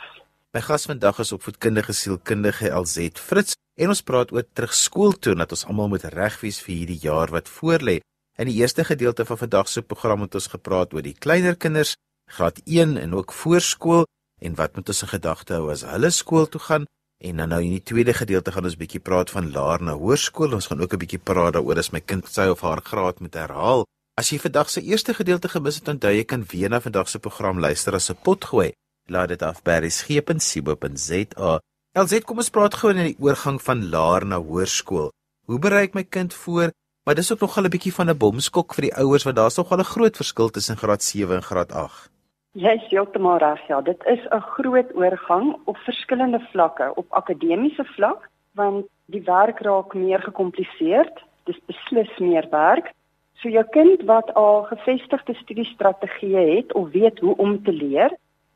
My 0.54 0.62
gas 0.62 0.86
vandag 0.90 1.22
is 1.24 1.32
opvoedkundige 1.34 1.94
sielkundige 1.96 2.70
LZ 2.76 3.18
Fritz 3.18 3.56
en 3.82 3.94
ons 3.94 4.04
praat 4.06 4.34
oor 4.36 4.46
terug 4.54 4.74
skool 4.76 5.16
toe 5.18 5.34
dat 5.40 5.54
ons 5.56 5.66
almal 5.66 5.90
moet 5.94 6.06
reg 6.14 6.38
wees 6.44 6.60
vir 6.66 6.76
hierdie 6.76 7.00
jaar 7.02 7.32
wat 7.34 7.50
voorlê. 7.50 8.02
In 8.38 8.50
die 8.50 8.60
eerste 8.60 8.84
gedeelte 8.88 9.26
van 9.26 9.40
vandag 9.40 9.70
se 9.72 9.82
program 9.82 10.26
het 10.26 10.36
ons 10.38 10.50
gepraat 10.52 10.94
oor 10.94 11.06
die 11.06 11.18
kleiner 11.18 11.56
kinders, 11.56 11.96
graad 12.32 12.62
1 12.66 12.98
en 12.98 13.14
ook 13.14 13.34
voorskool 13.34 14.06
en 14.40 14.56
wat 14.56 14.76
moet 14.76 14.88
ons 14.88 15.02
in 15.02 15.12
gedagte 15.12 15.54
hou 15.54 15.72
as 15.72 15.86
hulle 15.86 16.10
skool 16.10 16.48
toe 16.50 16.62
gaan? 16.62 16.86
En 17.22 17.38
dan 17.38 17.50
nou 17.54 17.62
in 17.62 17.76
die 17.76 17.84
tweede 17.84 18.14
gedeelte 18.18 18.52
gaan 18.52 18.66
ons 18.66 18.78
bietjie 18.78 19.00
praat 19.00 19.30
van 19.30 19.52
laer 19.54 19.84
na 19.86 19.94
hoërskool. 19.94 20.56
Ons 20.58 20.68
gaan 20.72 20.82
ook 20.82 20.94
'n 20.94 21.04
bietjie 21.04 21.22
praat 21.22 21.54
daaroor 21.54 21.78
as 21.78 21.92
my 21.92 22.02
kind 22.02 22.26
sy 22.28 22.48
of 22.50 22.62
haar 22.62 22.82
graad 22.82 23.20
moet 23.20 23.34
herhaal. 23.34 23.86
As 24.18 24.30
jy 24.30 24.40
vandag 24.40 24.70
se 24.70 24.82
eerste 24.82 25.14
gedeelte 25.14 25.50
gemis 25.50 25.76
het, 25.76 25.88
onthou 25.88 26.12
jy 26.14 26.24
kan 26.24 26.44
weer 26.52 26.70
na 26.70 26.82
vandag 26.82 27.10
se 27.10 27.20
program 27.20 27.60
luister 27.60 27.94
as 27.94 28.10
'n 28.10 28.18
pot 28.24 28.46
gooi. 28.46 28.72
Laat 29.10 29.28
dit 29.28 29.42
af 29.42 29.62
by 29.64 29.80
resgep.co.za. 29.82 31.60
Elzet, 31.92 32.24
kom 32.24 32.38
ons 32.38 32.50
praat 32.50 32.74
gou 32.74 32.92
in 32.92 33.04
die 33.04 33.20
oorgang 33.20 33.62
van 33.62 33.90
laer 33.90 34.26
na 34.26 34.38
hoërskool. 34.38 35.12
Hoe 35.46 35.60
berei 35.60 35.84
ek 35.84 35.94
my 35.94 36.04
kind 36.04 36.34
voor? 36.34 36.72
Maar 37.06 37.16
dis 37.16 37.32
ook 37.32 37.40
nog 37.40 37.58
'n 37.58 37.70
bietjie 37.70 37.94
van 37.94 38.10
'n 38.10 38.18
bomskok 38.18 38.74
vir 38.74 38.82
die 38.82 38.96
ouers 38.96 39.24
want 39.24 39.36
daar's 39.36 39.58
nog 39.58 39.72
'n 39.72 39.84
groot 39.84 40.16
verskil 40.16 40.50
tussen 40.50 40.78
graad 40.78 41.04
7 41.04 41.36
en 41.36 41.44
graad 41.44 41.72
8. 41.72 42.10
Jy 42.52 42.72
is 42.76 42.88
heeltemal 42.92 43.38
reg, 43.40 43.62
ja. 43.70 43.78
Dit 43.82 44.04
is 44.12 44.20
'n 44.28 44.40
groot 44.40 44.96
oorgang 44.96 45.56
op 45.66 45.78
verskillende 45.78 46.40
vlakke, 46.52 46.92
op 46.96 47.06
akademiese 47.10 47.86
vlak, 47.96 48.30
want 48.56 48.86
die 49.06 49.24
werk 49.24 49.60
raak 49.60 49.94
meer 49.94 50.20
gekompliseerd. 50.20 51.24
Dis 51.46 51.60
beslis 51.66 52.18
meer 52.18 52.48
werk. 52.50 52.92
So 53.34 53.50
jou 53.50 53.64
kind 53.64 54.02
wat 54.02 54.34
al 54.34 54.64
gevestigde 54.64 55.34
studiestrategieë 55.34 56.56
het 56.56 56.74
of 56.74 56.92
weet 56.92 57.20
hoe 57.20 57.38
om 57.38 57.64
te 57.64 57.72
leer, 57.72 58.12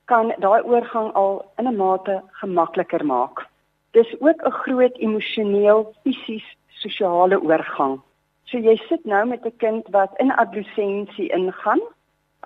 kan 0.05 0.33
daai 0.37 0.61
oorgang 0.61 1.13
al 1.13 1.45
in 1.57 1.67
'n 1.67 1.75
mate 1.75 2.21
gemakliker 2.31 3.05
maak. 3.05 3.47
Dis 3.91 4.15
ook 4.19 4.43
'n 4.45 4.51
groot 4.51 4.97
emosioneel, 4.97 5.93
fisies, 6.03 6.57
sosiale 6.67 7.41
oorgang. 7.41 8.01
So 8.43 8.57
jy 8.57 8.75
sit 8.75 9.05
nou 9.05 9.25
met 9.25 9.45
'n 9.45 9.57
kind 9.57 9.87
wat 9.87 10.11
in 10.17 10.31
adolessensie 10.31 11.29
ingaan 11.29 11.79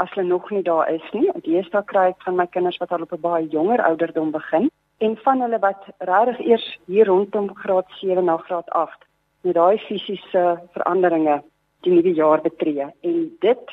as 0.03 0.11
hulle 0.15 0.27
nog 0.27 0.49
nie 0.51 0.63
daar 0.63 0.89
is 0.91 1.05
nie. 1.13 1.29
Deesdae 1.45 1.83
kry 1.85 2.09
ek 2.13 2.23
van 2.25 2.37
my 2.39 2.47
kinders 2.47 2.79
wat 2.81 2.91
al 2.91 3.05
op 3.05 3.13
'n 3.13 3.21
baie 3.21 3.47
jonger 3.47 3.81
ouderdom 3.83 4.31
begin 4.31 4.69
en 4.99 5.17
van 5.25 5.41
hulle 5.41 5.59
wat 5.59 5.83
regtig 5.99 6.39
eers 6.47 6.67
hier 6.87 7.05
rondom 7.05 7.53
graad 7.55 7.87
7 8.01 8.25
na 8.25 8.37
graad 8.37 8.69
8 8.69 9.05
met 9.41 9.55
daai 9.55 9.77
fisiese 9.77 10.59
veranderinge 10.75 11.41
die 11.81 11.93
nuwe 11.93 12.13
jaar 12.13 12.41
betree. 12.41 12.87
En 13.01 13.37
dit 13.39 13.65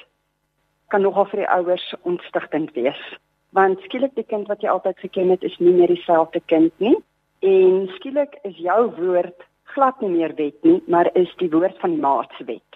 kan 0.88 1.02
nogal 1.02 1.24
vir 1.24 1.42
die 1.42 1.48
ouers 1.48 1.94
ontstigtend 2.02 2.72
wees. 2.74 3.02
Want 3.50 3.80
skielik 3.80 4.14
die 4.14 4.26
kind 4.26 4.48
wat 4.48 4.62
jy 4.62 4.68
altyd 4.68 4.98
geken 4.98 5.30
het 5.30 5.42
is 5.42 5.58
nie 5.58 5.72
meer 5.72 5.88
dieselfde 5.88 6.40
kind 6.46 6.72
nie 6.78 6.96
en 7.40 7.88
skielik 7.98 8.38
is 8.42 8.56
jou 8.56 8.90
woord 8.98 9.46
glad 9.76 10.00
nie 10.00 10.10
meer 10.10 10.34
wet 10.36 10.62
nie, 10.64 10.82
maar 10.86 11.10
is 11.14 11.32
die 11.40 11.50
woord 11.52 11.76
van 11.82 11.96
die 11.96 12.00
maatswet. 12.00 12.75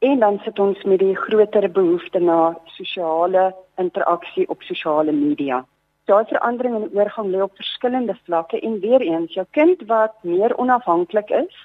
En 0.00 0.18
dan 0.18 0.38
sit 0.44 0.58
ons 0.58 0.82
met 0.88 0.98
die 0.98 1.16
groter 1.16 1.66
behoefte 1.70 2.18
na 2.18 2.56
sosiale 2.64 3.50
interaksie 3.76 4.46
op 4.48 4.62
sosiale 4.62 5.12
media. 5.12 5.58
Daai 6.08 6.24
verandering 6.30 6.76
in 6.78 6.94
oorgang 6.96 7.28
lê 7.28 7.42
op 7.44 7.56
verskillende 7.60 8.16
vlakke 8.24 8.60
en 8.60 8.78
weer 8.80 9.02
eens 9.04 9.34
jou 9.36 9.44
kind 9.50 9.82
wat 9.90 10.14
meer 10.24 10.56
onafhanklik 10.56 11.28
is, 11.30 11.58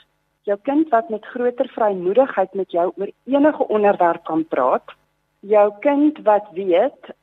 jou 0.44 0.58
kind 0.68 0.90
wat 0.92 1.10
met 1.10 1.26
groter 1.26 1.70
vrymoedigheid 1.74 2.54
met 2.54 2.72
jou 2.72 2.92
oor 2.96 3.12
enige 3.24 3.68
onderwerp 3.68 4.24
kan 4.28 4.44
praat, 4.46 4.92
jou 5.40 5.70
kind 5.80 6.20
wat 6.28 6.50
weet 6.54 7.14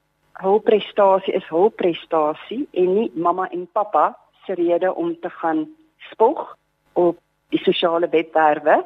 hul 0.41 0.59
prestasie 0.65 1.35
is 1.37 1.49
hul 1.53 1.69
prestasie 1.77 2.63
en 2.73 2.95
nie 2.95 3.11
mamma 3.15 3.51
en 3.53 3.67
pappa 3.73 4.15
se 4.47 4.57
rede 4.57 4.95
om 4.95 5.13
te 5.21 5.31
gaan 5.31 5.67
spog 6.11 6.57
op 6.93 7.21
die 7.53 7.61
sosiale 7.61 8.09
webwerwe. 8.09 8.81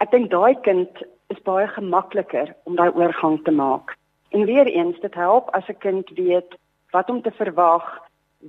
Ek 0.00 0.10
dink 0.10 0.30
daai 0.32 0.56
kind 0.64 1.04
is 1.26 1.42
baie 1.42 1.66
gemakliker 1.68 2.54
om 2.64 2.76
daai 2.76 2.90
oorgang 2.90 3.42
te 3.44 3.50
maak. 3.50 3.96
En 4.30 4.44
weer 4.44 4.66
eens, 4.66 5.00
dit 5.00 5.14
help 5.14 5.50
as 5.50 5.68
'n 5.68 5.78
kind 5.78 6.10
weet 6.14 6.56
wat 6.90 7.10
om 7.10 7.22
te 7.22 7.30
verwag, 7.30 7.86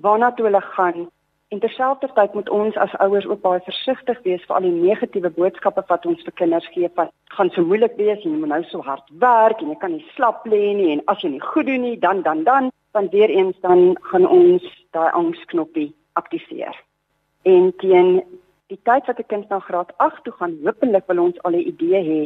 waarna 0.02 0.32
toe 0.32 0.46
hulle 0.46 0.62
gaan. 0.62 1.10
En 1.48 1.60
terselfdertyd 1.60 2.34
moet 2.34 2.50
ons 2.50 2.76
as 2.76 2.98
ouers 2.98 3.28
ook 3.28 3.42
baie 3.42 3.60
versigtig 3.64 4.20
wees 4.24 4.44
vir 4.46 4.56
al 4.56 4.62
die 4.62 4.72
negatiewe 4.72 5.30
boodskappe 5.30 5.84
wat 5.88 6.06
ons 6.06 6.24
vir 6.24 6.34
kinders 6.34 6.68
gee 6.74 6.90
van 6.96 7.10
gaan 7.38 7.50
so 7.50 7.62
moeilik 7.62 7.96
wees 7.96 8.24
en 8.24 8.32
jy 8.32 8.40
moet 8.40 8.50
nou 8.50 8.64
so 8.64 8.82
hard 8.82 9.04
werk 9.20 9.62
en 9.62 9.70
jy 9.70 9.78
kan 9.80 9.92
nie 9.92 10.06
slap 10.16 10.46
lê 10.46 10.74
nie 10.76 10.92
en 10.92 11.02
as 11.06 11.22
jy 11.22 11.30
nie 11.30 11.46
goed 11.52 11.66
doen 11.66 11.82
nie, 11.82 12.00
dan 12.00 12.22
dan 12.22 12.44
dan, 12.44 12.72
dan 12.92 13.08
weer 13.10 13.30
eens 13.30 13.60
dan 13.62 13.96
gaan 14.02 14.28
ons 14.28 14.64
daai 14.92 15.12
angsknoppie 15.12 15.96
aktiveer. 16.14 16.76
En 17.44 17.72
teen 17.78 18.24
die 18.68 18.80
tyd 18.84 19.08
wat 19.08 19.20
'n 19.20 19.28
kind 19.28 19.50
na 19.50 19.60
graad 19.60 19.94
8 19.98 20.24
toe 20.24 20.34
gaan, 20.34 20.60
hopelik 20.66 21.08
wil 21.08 21.24
ons 21.24 21.44
al 21.44 21.52
'n 21.52 21.68
idee 21.72 22.04
hê 22.10 22.22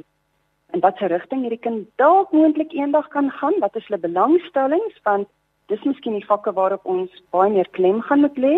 in 0.73 0.83
watter 0.83 1.09
rigting 1.09 1.43
hierdie 1.45 1.61
kind 1.65 1.87
dalk 2.01 2.31
moontlik 2.35 2.73
eendag 2.73 3.07
kan 3.13 3.29
gaan, 3.39 3.57
wat 3.59 3.75
is 3.75 3.85
hulle 3.89 4.01
belangstellings 4.01 4.97
want 5.07 5.27
dis 5.71 5.83
miskien 5.87 6.17
die 6.17 6.27
vakke 6.27 6.53
waarop 6.57 6.85
ons 6.85 7.11
baie 7.35 7.51
meer 7.53 7.69
klem 7.77 8.01
gaan 8.07 8.23
moet 8.25 8.37
lê 8.37 8.55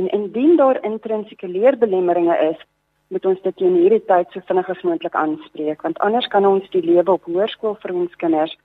en 0.00 0.08
indien 0.16 0.56
daar 0.56 0.80
intrinsieke 0.86 1.48
leerbelemmeringe 1.48 2.36
is, 2.50 2.60
moet 3.08 3.26
ons 3.26 3.42
dit 3.42 3.62
in 3.66 3.76
hierdie 3.82 4.02
tyd 4.06 4.30
so 4.32 4.44
vinnig 4.48 4.68
as 4.70 4.82
moontlik 4.86 5.16
aanspreek 5.18 5.82
want 5.86 6.00
anders 6.06 6.28
kan 6.34 6.46
ons 6.46 6.66
die 6.74 6.84
lewe 6.84 7.16
op 7.16 7.26
hoërskool 7.28 7.76
vir 7.82 7.94
ons 8.04 8.20
kinders 8.22 8.56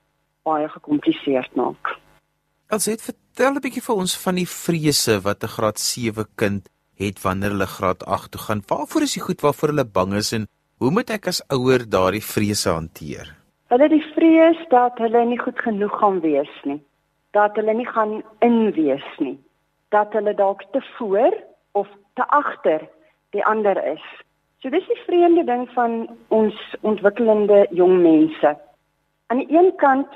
baie 0.46 0.70
gekompliseerd 0.70 1.56
maak. 1.58 1.96
Als 2.70 2.86
jy 2.88 2.98
vertel 2.98 3.56
'n 3.56 3.62
bietjie 3.62 3.86
vir 3.88 3.96
ons 3.96 4.16
van 4.25 4.36
die 4.36 4.50
vrese 4.50 5.22
wat 5.22 5.44
'n 5.44 5.54
graad 5.56 5.80
7 5.80 6.25
kind 6.36 6.70
het 6.96 7.22
wanneer 7.22 7.52
hulle 7.52 7.68
graad 7.68 8.06
8 8.06 8.32
toe 8.32 8.42
gaan. 8.42 8.62
Waarvoor 8.68 9.02
is 9.02 9.14
die 9.14 9.22
goed 9.22 9.42
waarvoor 9.42 9.70
hulle 9.74 9.86
bang 9.86 10.14
is 10.14 10.32
en 10.32 10.48
Hoe 10.75 10.91
moet 10.91 11.08
ek 11.15 11.29
as 11.32 11.38
ouer 11.55 11.86
daardie 11.88 12.20
vrese 12.20 12.67
hanteer? 12.67 13.29
Hulle 13.72 13.86
die 13.88 14.03
vrees 14.12 14.60
dat 14.74 14.98
hulle 15.00 15.22
nie 15.24 15.38
goed 15.39 15.62
genoeg 15.63 15.94
gaan 16.01 16.17
wees 16.20 16.51
nie. 16.67 16.82
Dat 17.32 17.55
hulle 17.55 17.77
nie 17.77 17.88
gaan 17.88 18.17
inwees 18.44 19.05
nie. 19.24 19.38
Dat 19.96 20.12
hulle 20.12 20.34
dalk 20.36 20.65
te 20.74 20.82
voor 20.98 21.32
of 21.79 21.88
te 22.20 22.27
agter 22.27 22.84
die 23.32 23.46
ander 23.48 23.79
is. 23.94 24.03
So 24.60 24.67
dis 24.74 24.84
die 24.91 25.00
vreemde 25.05 25.46
ding 25.48 25.63
van 25.77 25.96
ons 26.36 26.60
ontwikkelende 26.84 27.62
jong 27.72 27.96
mense. 28.03 28.51
Aan 29.32 29.46
die 29.46 29.55
een 29.55 29.72
kant 29.79 30.12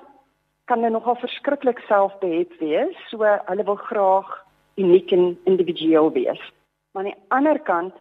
kan 0.68 0.84
hulle 0.84 0.98
nogal 0.98 1.16
verskriklik 1.24 1.80
selfbeheer 1.88 2.52
wees, 2.60 3.00
so 3.08 3.24
hulle 3.24 3.64
wil 3.64 3.80
graag 3.88 4.36
uniek 4.76 5.16
en 5.16 5.38
individueel 5.48 6.12
wees. 6.20 6.44
Maar 6.92 7.06
aan 7.06 7.12
die 7.14 7.20
ander 7.40 7.64
kant 7.64 7.96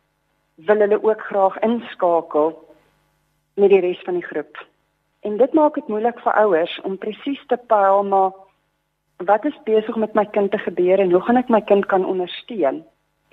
wil 0.67 0.83
hulle 0.83 1.03
ook 1.03 1.21
graag 1.21 1.59
inskakel 1.63 2.53
met 3.55 3.71
die 3.71 3.81
res 3.81 4.01
van 4.05 4.19
die 4.19 4.27
groep. 4.27 4.67
En 5.21 5.37
dit 5.37 5.53
maak 5.53 5.75
dit 5.75 5.89
moeilik 5.89 6.21
vir 6.25 6.39
ouers 6.43 6.81
om 6.87 6.99
presies 6.99 7.41
te 7.47 7.59
pyl 7.71 8.03
maar 8.07 8.33
wat 9.27 9.45
is 9.45 9.59
besig 9.67 9.97
met 9.97 10.15
my 10.15 10.25
kind 10.35 10.51
te 10.51 10.59
gebeur 10.63 11.01
en 11.03 11.11
hoe 11.11 11.21
gaan 11.27 11.41
ek 11.41 11.51
my 11.51 11.61
kind 11.61 11.87
kan 11.87 12.07
ondersteun? 12.07 12.85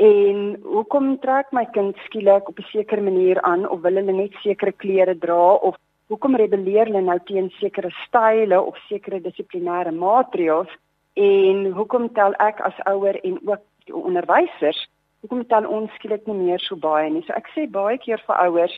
En 0.01 0.39
hoekom 0.63 1.19
trek 1.21 1.51
my 1.51 1.65
kind 1.77 1.97
skielik 2.05 2.49
op 2.49 2.59
'n 2.59 2.69
sekere 2.71 3.01
manier 3.01 3.41
aan 3.41 3.69
of 3.69 3.81
wil 3.81 3.95
hulle 3.95 4.11
net 4.11 4.33
sekere 4.41 4.71
klere 4.71 5.17
dra 5.17 5.53
of 5.53 5.75
hoekom 6.07 6.35
rebelleer 6.35 6.85
hulle 6.85 7.01
nou 7.01 7.19
teen 7.25 7.49
sekere 7.59 7.89
style 8.05 8.61
of 8.61 8.77
sekere 8.89 9.21
dissiplinêre 9.21 9.91
maatreëls 9.91 10.69
en 11.13 11.71
hoekom 11.71 12.13
tel 12.13 12.33
ek 12.33 12.59
as 12.59 12.81
ouer 12.85 13.19
en 13.23 13.39
ook 13.45 13.61
onderwysers 13.91 14.87
hoekom 15.25 15.45
tel 15.49 15.65
ons 15.65 15.93
skielik 15.97 16.27
nie 16.29 16.37
meer 16.37 16.61
so 16.61 16.77
baie 16.77 17.09
nie. 17.09 17.23
So 17.25 17.33
ek 17.33 17.49
sê 17.55 17.65
baie 17.71 17.97
keer 17.97 18.21
vir 18.27 18.41
ouers, 18.45 18.73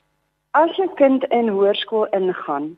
as 0.56 0.72
jou 0.80 0.88
kind 0.96 1.26
in 1.36 1.52
hoërskool 1.52 2.08
ingaan 2.16 2.76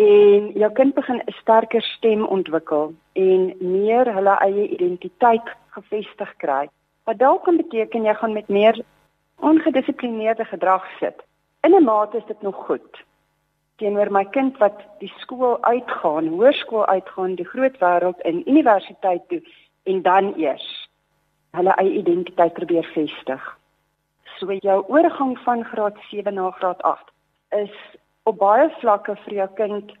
en 0.00 0.48
jou 0.56 0.70
kind 0.78 0.94
begin 0.96 1.20
'n 1.20 1.34
sterker 1.40 1.82
stem 1.82 2.24
ontwikkel 2.24 2.94
en 3.14 3.52
meer 3.60 4.08
hulle 4.16 4.34
eie 4.46 4.68
identiteit 4.68 5.48
gevestig 5.76 6.32
kry, 6.38 6.68
wat 7.04 7.18
dalk 7.18 7.44
kan 7.44 7.56
beteken 7.56 8.04
jy 8.04 8.14
gaan 8.14 8.32
met 8.32 8.48
meer 8.48 8.80
ongedissiplineerde 9.40 10.44
gedrag 10.44 10.84
sit. 11.00 11.22
In 11.62 11.74
'n 11.74 11.84
mate 11.84 12.16
is 12.16 12.26
dit 12.26 12.42
nog 12.42 12.56
goed. 12.66 13.04
Teenoor 13.76 14.10
my 14.10 14.24
kind 14.24 14.58
wat 14.58 14.80
die 14.98 15.12
skool 15.18 15.58
uitgaan, 15.60 16.28
hoërskool 16.28 16.86
uitgaan, 16.86 17.34
die 17.34 17.44
groot 17.44 17.76
wêreld 17.78 18.20
in 18.20 18.48
universiteit 18.48 19.28
toe 19.28 19.42
en 19.84 20.02
dan 20.02 20.34
eers 20.36 20.85
hulle 21.56 21.74
eie 21.80 21.92
identiteit 22.00 22.54
probeer 22.56 22.86
vestig. 22.94 23.44
So 24.38 24.52
jou 24.52 24.80
oorgang 24.92 25.36
van 25.44 25.64
graad 25.64 25.96
7 26.10 26.34
na 26.34 26.50
graad 26.58 26.82
8 26.82 27.12
is 27.56 27.76
op 28.28 28.38
baie 28.38 28.68
vlakke 28.80 29.16
vir 29.24 29.34
jou 29.34 29.48
kind 29.60 29.92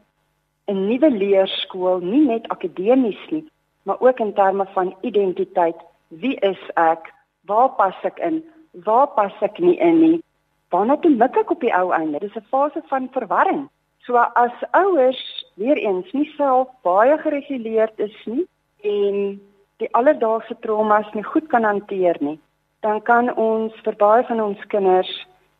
'n 0.66 0.86
nuwe 0.88 1.10
leerskool, 1.10 2.00
nie 2.00 2.26
net 2.26 2.48
akademies 2.48 3.22
nie, 3.30 3.44
maar 3.82 4.00
ook 4.00 4.18
in 4.20 4.32
terme 4.34 4.66
van 4.74 4.94
identiteit. 5.00 5.76
Wie 6.08 6.34
is 6.34 6.62
ek? 6.74 7.12
Waar 7.46 7.70
pas 7.78 7.94
ek 8.02 8.18
in? 8.18 8.44
Waar 8.84 9.06
pas 9.06 9.32
ek 9.40 9.58
nie 9.58 9.78
in 9.78 10.00
nie? 10.00 10.22
Waarna 10.70 10.96
toe 10.96 11.10
mik 11.10 11.36
ek 11.36 11.50
op 11.50 11.60
die 11.60 11.74
ou 11.74 11.92
einde? 11.92 12.18
Dis 12.18 12.34
'n 12.34 12.46
fase 12.50 12.82
van 12.86 13.08
verwarring. 13.12 13.68
So 14.06 14.16
as 14.16 14.54
ouers 14.70 15.46
weer 15.54 15.76
eens 15.76 16.12
nie 16.12 16.32
self 16.36 16.68
baie 16.82 17.18
gereguleerd 17.18 17.98
is 17.98 18.26
nie 18.26 18.46
en 18.82 19.40
die 19.82 19.88
alledaagse 19.92 20.56
traumas 20.64 21.08
nie 21.14 21.24
goed 21.24 21.48
kan 21.52 21.64
hanteer 21.64 22.16
nie, 22.20 22.38
dan 22.84 23.02
kan 23.04 23.30
ons 23.34 23.74
vir 23.84 23.96
baie 24.00 24.24
van 24.28 24.40
ons 24.40 24.66
kinders 24.72 25.10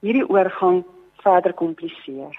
hierdie 0.05 0.27
oorgang 0.29 0.83
verder 1.25 1.55
kompliseer. 1.57 2.35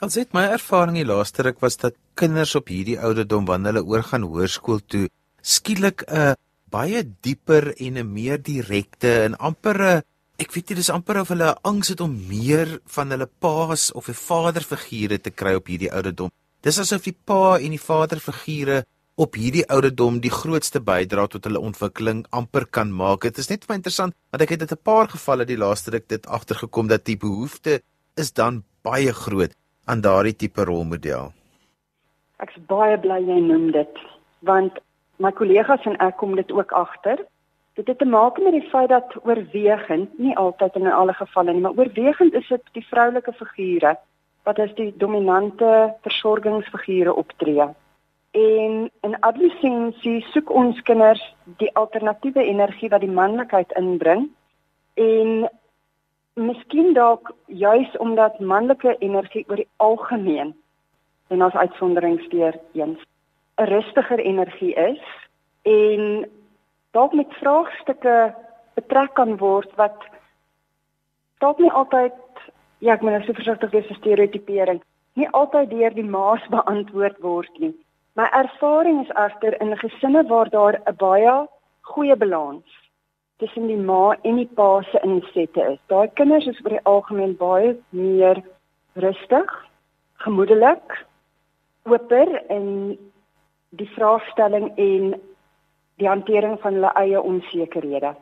Ons 0.00 0.16
het 0.16 0.32
my 0.32 0.46
ervaring 0.54 0.96
die 0.96 1.08
laaste 1.08 1.44
ruk 1.44 1.60
was 1.60 1.76
dat 1.76 1.98
kinders 2.16 2.54
op 2.56 2.70
hierdie 2.72 2.98
ouderdom 2.98 3.44
wanneer 3.48 3.76
hulle 3.76 3.96
oorgaan 3.96 4.24
hoërskool 4.24 4.80
toe 4.88 5.08
skielik 5.42 6.04
'n 6.08 6.36
baie 6.70 7.02
dieper 7.20 7.74
en 7.76 7.98
'n 7.98 8.12
meer 8.12 8.38
direkte 8.38 9.24
en 9.24 9.36
amper 9.36 9.76
'n 9.82 10.02
ek 10.38 10.52
weet 10.54 10.70
nie 10.70 10.76
dis 10.76 10.90
amper 10.90 11.20
of 11.20 11.28
hulle 11.28 11.54
angs 11.62 11.88
het 11.92 12.00
om 12.00 12.12
meer 12.28 12.80
van 12.86 13.10
hulle 13.10 13.28
paas 13.44 13.92
of 13.92 14.08
'n 14.08 14.22
vaderfigure 14.28 15.18
te 15.18 15.30
kry 15.30 15.54
op 15.54 15.66
hierdie 15.66 15.92
ouderdom. 15.92 16.30
Dis 16.62 16.78
asof 16.78 17.02
die 17.04 17.16
pa 17.24 17.58
en 17.58 17.70
die 17.70 17.86
vaderfigure 17.90 18.84
op 19.20 19.34
hierdie 19.36 19.66
ouderdom 19.68 20.20
die 20.24 20.32
grootste 20.32 20.80
bydra 20.80 21.26
tot 21.28 21.44
hulle 21.44 21.60
ontwikkeling 21.60 22.22
amper 22.38 22.64
kan 22.76 22.92
maak. 23.00 23.26
Dit 23.28 23.40
is 23.42 23.50
net 23.50 23.66
baie 23.68 23.76
interessant 23.76 24.14
want 24.32 24.44
ek 24.44 24.54
het 24.54 24.62
dit 24.62 24.72
'n 24.72 24.84
paar 24.90 25.08
gevalle 25.14 25.44
die 25.44 25.58
laaste 25.60 25.92
ruk 25.92 26.06
dit 26.08 26.28
agtergekom 26.36 26.88
dat 26.88 27.04
die 27.04 27.18
behoefte 27.24 27.82
is 28.16 28.32
dan 28.32 28.62
baie 28.82 29.12
groot 29.12 29.52
aan 29.84 30.00
daardie 30.00 30.36
tipe 30.36 30.64
rolmodel. 30.64 31.32
Ek's 32.38 32.56
baie 32.66 32.96
bly 32.98 33.20
jy 33.20 33.40
noem 33.40 33.66
dit 33.72 34.00
want 34.40 34.80
my 35.18 35.32
kollegas 35.32 35.84
en 35.84 36.00
ek 36.00 36.16
kom 36.16 36.34
dit 36.36 36.52
ook 36.52 36.72
agter. 36.72 37.18
Dit 37.76 37.86
het 37.86 37.98
te 37.98 38.08
maak 38.08 38.38
met 38.38 38.52
die 38.52 38.68
feit 38.70 38.88
dat 38.88 39.12
oorwegend, 39.22 40.18
nie 40.18 40.36
altyd 40.36 40.76
in 40.76 40.86
alle 40.86 41.12
gevalle 41.12 41.52
nie, 41.52 41.60
maar 41.60 41.76
oorwegend 41.76 42.34
is 42.34 42.48
dit 42.48 42.62
die 42.72 42.86
vroulike 42.88 43.32
figure 43.32 43.96
wat 44.44 44.58
as 44.58 44.74
die 44.74 44.94
dominante 44.96 45.94
versorgingsfigure 46.02 47.14
optree. 47.14 47.68
En 48.30 48.90
in 49.00 49.16
adolessensie 49.20 50.20
soek 50.30 50.50
ons 50.50 50.80
kinders 50.82 51.22
die 51.58 51.70
alternatiewe 51.74 52.44
energie 52.44 52.88
wat 52.88 53.02
die 53.02 53.10
manlikheid 53.10 53.72
inbring 53.78 54.28
en 54.94 55.48
miskien 56.34 56.92
dalk 56.94 57.32
juis 57.46 57.96
omdat 57.98 58.38
manlike 58.40 58.96
energie 58.98 59.44
oor 59.48 59.56
die 59.56 59.68
algemeen 59.76 60.54
en 61.28 61.42
as 61.42 61.58
uitsonderings 61.58 62.26
weer 62.30 62.58
eens 62.72 63.02
'n 63.58 63.68
rustiger 63.72 64.18
energie 64.18 64.74
is 64.74 65.02
en 65.62 66.30
dalk 66.90 67.12
met 67.12 67.40
vraagstukke 67.42 68.34
betrek 68.74 69.14
kan 69.14 69.36
word 69.36 69.74
wat 69.76 70.06
dalk 71.38 71.58
nie 71.58 71.72
altyd 71.72 72.14
ja, 72.80 72.94
ek 72.94 73.02
moet 73.04 73.12
nou 73.12 73.24
so 73.26 73.36
versigtig 73.36 73.70
wees 73.70 73.86
vir 73.86 73.98
stereotipering, 74.00 74.80
nie 75.20 75.28
altyd 75.36 75.70
deur 75.70 75.94
die 75.94 76.06
maas 76.06 76.44
beantwoord 76.52 77.18
word 77.24 77.58
nie. 77.58 77.74
My 78.18 78.26
ervaring 78.34 79.04
is 79.04 79.12
egter 79.14 79.60
in 79.60 79.76
gesinne 79.78 80.26
waar 80.26 80.48
daar 80.50 80.80
'n 80.86 80.96
baie 80.96 81.48
goeie 81.80 82.16
balans 82.16 82.66
tussen 83.38 83.66
die 83.66 83.76
ma 83.76 84.16
en 84.22 84.36
die 84.36 84.50
pa 84.54 84.82
se 84.82 85.00
insette 85.02 85.62
is. 85.72 85.78
Daai 85.86 86.08
kinders 86.14 86.46
is 86.46 86.60
oor 86.64 86.70
die 86.70 86.84
algemeen 86.84 87.36
baie 87.36 87.76
meer 87.88 88.42
rustig, 88.92 89.68
gemoedelik, 90.14 91.06
oper 91.84 92.44
en 92.48 92.98
die 93.68 93.90
vraagstelling 93.94 94.72
en 94.76 95.14
die 95.96 96.08
hantering 96.08 96.60
van 96.60 96.74
hulle 96.74 96.92
eie 96.94 97.22
onsekerhede. 97.22 98.14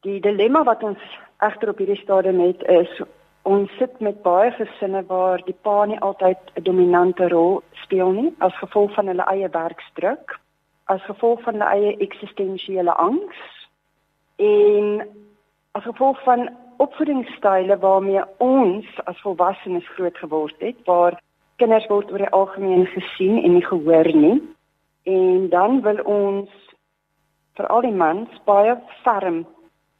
Die 0.00 0.20
dilemma 0.20 0.64
wat 0.64 0.82
ons 0.82 1.02
egter 1.40 1.68
op 1.68 1.78
hierdie 1.78 2.00
stadium 2.00 2.40
het 2.40 2.62
is 2.62 3.00
ons 3.44 3.70
sit 3.78 4.00
met 4.00 4.22
baie 4.22 4.50
gesinne 4.56 5.04
waar 5.06 5.42
die 5.44 5.56
pa 5.66 5.84
nie 5.84 6.00
altyd 6.00 6.38
'n 6.56 6.62
dominante 6.62 7.28
rol 7.28 7.62
speel 7.84 8.10
nie 8.12 8.34
as 8.38 8.56
gevolg 8.62 8.94
van 8.94 9.06
hulle 9.06 9.26
eie 9.32 9.48
werksdruk, 9.48 10.40
as 10.86 11.02
gevolg 11.02 11.42
van 11.42 11.54
hulle 11.54 11.70
eie 11.70 11.96
eksistensiële 11.98 12.94
angs 12.94 13.68
en 14.36 15.08
as 15.72 15.82
gevolg 15.82 16.22
van 16.22 16.48
opvoedingsstyle 16.76 17.78
waarmee 17.78 18.22
ons 18.38 18.86
as 19.04 19.20
volwassenes 19.20 19.88
groot 19.88 20.16
geword 20.16 20.54
het 20.58 20.76
waar 20.84 21.20
kinders 21.56 21.86
word 21.86 22.10
oor 22.12 22.18
die 22.18 22.34
algemeen 22.34 22.86
gesien 22.86 23.42
en 23.42 23.52
nie 23.54 23.64
gehoor 23.64 24.10
nie. 24.14 24.42
En 25.02 25.48
dan 25.48 25.80
wil 25.82 26.00
ons 26.04 26.50
veral 27.54 27.80
die 27.80 27.94
mans 27.94 28.40
baie 28.44 28.76
ferm 29.02 29.44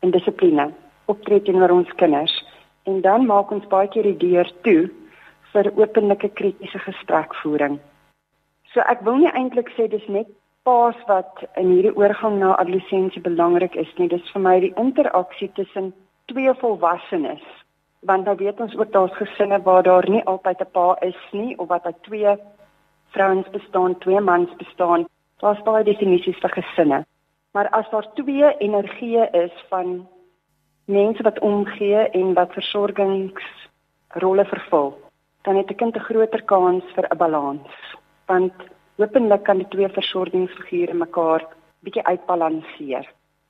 en 0.00 0.10
dissipline 0.10 0.72
optree 1.06 1.42
teenoor 1.42 1.70
ons 1.70 1.92
kinders. 2.00 2.43
En 2.84 3.00
dan 3.00 3.26
maak 3.26 3.50
ons 3.50 3.66
baie 3.72 3.88
keer 3.88 4.02
die 4.02 4.16
deur 4.28 4.50
toe 4.62 4.90
vir 5.52 5.70
openlike 5.76 6.28
kritiese 6.28 6.78
gesprekvoering. 6.78 7.78
So 8.72 8.80
ek 8.80 9.04
wil 9.06 9.20
nie 9.22 9.32
eintlik 9.32 9.70
sê 9.76 9.88
dis 9.88 10.06
net 10.08 10.28
paas 10.64 10.96
wat 11.08 11.44
in 11.60 11.70
hierdie 11.70 11.96
oorgang 11.96 12.38
na 12.40 12.54
adolessensie 12.56 13.22
belangrik 13.22 13.76
is 13.76 13.92
nie. 13.98 14.08
Dis 14.08 14.32
vir 14.32 14.42
my 14.42 14.58
die 14.60 14.74
interaksie 14.80 15.50
tussen 15.54 15.92
twee 16.32 16.54
volwassenes 16.60 17.44
want 18.04 18.24
nou 18.24 18.36
weet 18.36 18.60
ons 18.60 18.76
ook 18.76 18.92
daar's 18.92 19.16
gesinne 19.16 19.62
waar 19.62 19.82
daar 19.82 20.08
nie 20.10 20.24
altyd 20.24 20.60
'n 20.60 20.70
pa 20.72 20.96
is 21.00 21.20
nie 21.32 21.58
of 21.58 21.68
wat 21.68 21.84
uit 21.84 22.02
twee 22.02 22.36
vrouens 23.14 23.48
bestaan, 23.50 23.98
twee 23.98 24.20
mans 24.20 24.56
bestaan. 24.56 25.06
Daar's 25.38 25.62
baie 25.62 25.84
definisies 25.84 26.38
vir 26.38 26.50
gesinne. 26.50 27.04
Maar 27.52 27.68
as 27.68 27.90
daar 27.90 28.06
twee 28.14 28.56
energieë 28.58 29.28
is 29.32 29.64
van 29.68 30.08
mense 30.84 31.22
wat 31.22 31.38
omgee 31.40 32.08
en 32.12 32.34
wat 32.34 32.52
versorgingsrolle 32.52 34.44
vervul, 34.44 34.92
dan 35.42 35.56
het 35.56 35.70
'n 35.70 35.76
kind 35.76 35.96
'n 35.96 36.06
groter 36.08 36.42
kans 36.42 36.84
vir 36.94 37.06
'n 37.10 37.16
balans. 37.16 37.70
Want 38.26 38.52
hopelik 38.96 39.42
kan 39.44 39.58
die 39.58 39.68
twee 39.68 39.88
versorgingsfigure 39.88 40.94
mekaar 40.94 41.46
bietjie 41.82 42.04
uitbalanseer. 42.04 43.06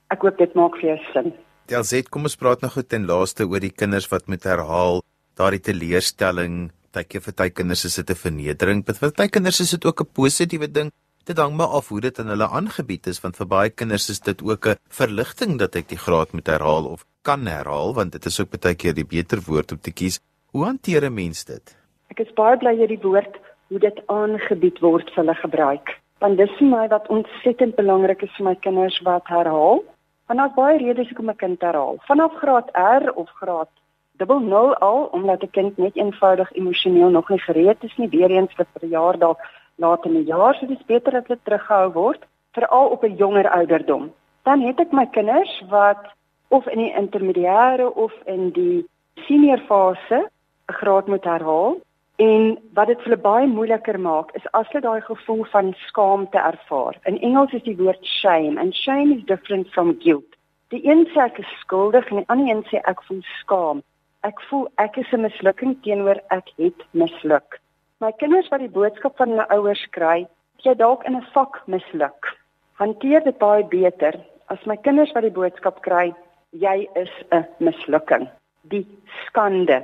Ek 0.09 0.21
hoop 0.21 0.37
dit 0.37 0.53
maak 0.53 0.75
vir 0.75 0.89
jou 0.89 0.99
sin. 1.13 1.33
Elzet, 1.67 2.09
kom 2.09 2.23
ons 2.23 2.35
praat 2.35 2.61
nog 2.61 2.77
ten 2.87 3.05
laaste 3.05 3.47
oor 3.47 3.59
die 3.59 3.73
kinders 3.73 4.07
wat 4.11 4.27
met 4.27 4.43
herhaal 4.43 5.01
daardie 5.35 5.59
teleurstelling, 5.59 6.71
tydjie 6.93 7.21
vir 7.21 7.33
tyd 7.33 7.53
kinders 7.53 7.85
is 7.85 7.95
dit 7.95 8.09
'n 8.09 8.15
vernedering, 8.15 8.83
maar 8.85 8.95
vir 8.95 9.11
baie 9.11 9.29
kinders 9.29 9.59
is 9.59 9.71
dit 9.71 9.85
ook 9.85 10.01
'n 10.01 10.13
positiewe 10.13 10.71
ding. 10.71 10.91
Dit 11.25 11.37
hang 11.37 11.55
maar 11.57 11.67
af 11.67 11.89
hoe 11.89 12.01
dit 12.01 12.19
aan 12.19 12.27
hulle 12.27 12.47
aangebied 12.47 13.07
is, 13.07 13.21
want 13.21 13.35
vir 13.35 13.47
baie 13.47 13.69
kinders 13.69 14.09
is 14.09 14.19
dit 14.19 14.41
ook 14.41 14.67
'n 14.67 14.75
verligting 14.89 15.57
dat 15.57 15.75
ek 15.75 15.87
die 15.87 15.97
graad 15.97 16.33
moet 16.33 16.47
herhaal 16.47 16.85
of 16.85 17.03
kan 17.25 17.47
herhaal, 17.49 17.93
want 17.93 18.11
dit 18.11 18.25
is 18.25 18.39
ook 18.39 18.53
baie 18.53 18.75
keer 18.75 18.93
die 18.93 19.09
beter 19.15 19.41
woord 19.47 19.71
om 19.71 19.81
te 19.81 19.91
kies. 19.91 20.19
Hoe 20.53 20.65
hanteer 20.65 21.05
'n 21.05 21.13
mens 21.13 21.45
dit? 21.45 21.75
Ek 22.13 22.19
is 22.19 22.33
baie 22.33 22.57
bly 22.57 22.73
jy 22.77 22.87
die 22.87 23.03
woord 23.07 23.41
hoe 23.69 23.79
dit 23.79 23.97
aangebied 24.07 24.79
word 24.79 25.09
vir 25.09 25.23
hulle 25.23 25.35
gebruik. 25.35 25.97
Want 26.19 26.37
dis 26.37 26.57
vir 26.59 26.67
my 26.67 26.87
wat 26.87 27.09
ontsettend 27.09 27.75
belangrik 27.75 28.21
is 28.23 28.35
vir 28.37 28.45
my 28.45 28.55
kinders 28.55 29.01
wat 29.03 29.27
herhaal 29.27 29.83
Vanaf 30.25 30.55
baie 30.57 30.77
redes 30.81 31.09
hoekom 31.09 31.29
'n 31.29 31.41
kind 31.41 31.61
herhaal. 31.61 31.97
Vanaf 32.09 32.33
graad 32.41 32.69
R 32.73 33.11
of 33.21 33.29
graad 33.39 33.69
dubbel 34.17 34.39
0 34.39 34.75
al 34.87 35.03
omdat 35.17 35.43
'n 35.43 35.51
kind 35.57 35.77
net 35.77 35.95
eenvoudig 35.95 36.53
emosioneel 36.53 37.09
nog 37.09 37.29
nie 37.29 37.39
gereed 37.39 37.83
is 37.83 37.97
nie, 37.97 38.09
weer 38.09 38.31
eens 38.31 38.53
vir 38.53 38.65
verjaardag 38.79 39.37
laat 39.75 40.05
in 40.05 40.13
die 40.13 40.23
jaar, 40.23 40.55
so 40.55 40.65
dis 40.65 40.85
beter 40.85 41.11
dat 41.11 41.27
hulle 41.27 41.39
teruggehou 41.43 41.91
word, 41.91 42.25
veral 42.53 42.87
op 42.89 43.03
'n 43.03 43.15
jonger 43.15 43.49
ouderdom. 43.49 44.13
Dan 44.43 44.61
het 44.61 44.79
ek 44.79 44.91
my 44.91 45.05
kinders 45.05 45.63
wat 45.69 46.14
of 46.49 46.67
in 46.67 46.79
die 46.79 46.93
intermediêre 46.93 47.89
of 47.95 48.13
in 48.25 48.51
die 48.51 48.85
senior 49.27 49.59
fase 49.67 50.29
'n 50.69 50.73
graad 50.73 51.07
moet 51.07 51.23
herhaal 51.23 51.77
En 52.15 52.55
wat 52.73 52.87
dit 52.87 53.01
vir 53.03 53.11
hulle 53.11 53.23
baie 53.23 53.47
moeiliker 53.51 53.97
maak, 53.99 54.29
is 54.39 54.45
as 54.55 54.69
hulle 54.71 54.85
daai 54.85 55.01
gevoel 55.03 55.43
van 55.51 55.73
skaamte 55.87 56.39
ervaar. 56.39 56.95
In 57.11 57.19
Engels 57.19 57.51
is 57.57 57.65
die 57.65 57.75
woord 57.75 57.99
shame 58.07 58.55
and 58.61 58.75
shame 58.75 59.11
is 59.17 59.25
different 59.27 59.67
from 59.73 59.97
guilt. 59.99 60.37
Die 60.71 60.79
een 60.87 61.03
sê 61.11 61.25
ek 61.25 61.41
is 61.43 61.51
skuldig 61.59 62.07
en 62.11 62.21
die 62.21 62.29
ander 62.31 62.53
een 62.53 62.63
sê 62.71 62.79
ek 62.87 63.03
voel 63.09 63.19
skaam. 63.41 63.83
Ek 64.23 64.39
voel 64.47 64.69
ek 64.79 64.95
is 64.97 65.11
'n 65.11 65.27
mislukking 65.27 65.75
teenoor 65.83 66.21
ek 66.31 66.53
het 66.57 66.87
misluk. 66.93 67.59
My 67.99 68.11
kinders 68.11 68.47
wat 68.49 68.63
die 68.63 68.71
boodskap 68.79 69.17
van 69.17 69.35
hulle 69.35 69.49
ouers 69.49 69.85
kry, 69.91 70.25
jy 70.63 70.73
dalk 70.73 71.03
in 71.03 71.17
'n 71.17 71.27
vak 71.33 71.61
misluk. 71.67 72.31
Hanteer 72.79 73.23
dit 73.23 73.37
baie 73.37 73.63
beter 73.63 74.15
as 74.47 74.65
my 74.65 74.77
kinders 74.77 75.11
wat 75.11 75.23
die 75.23 75.37
boodskap 75.41 75.81
kry, 75.81 76.15
jy 76.59 76.87
is 76.95 77.11
'n 77.31 77.45
mislukking. 77.59 78.29
Die 78.61 78.85
skande 79.25 79.83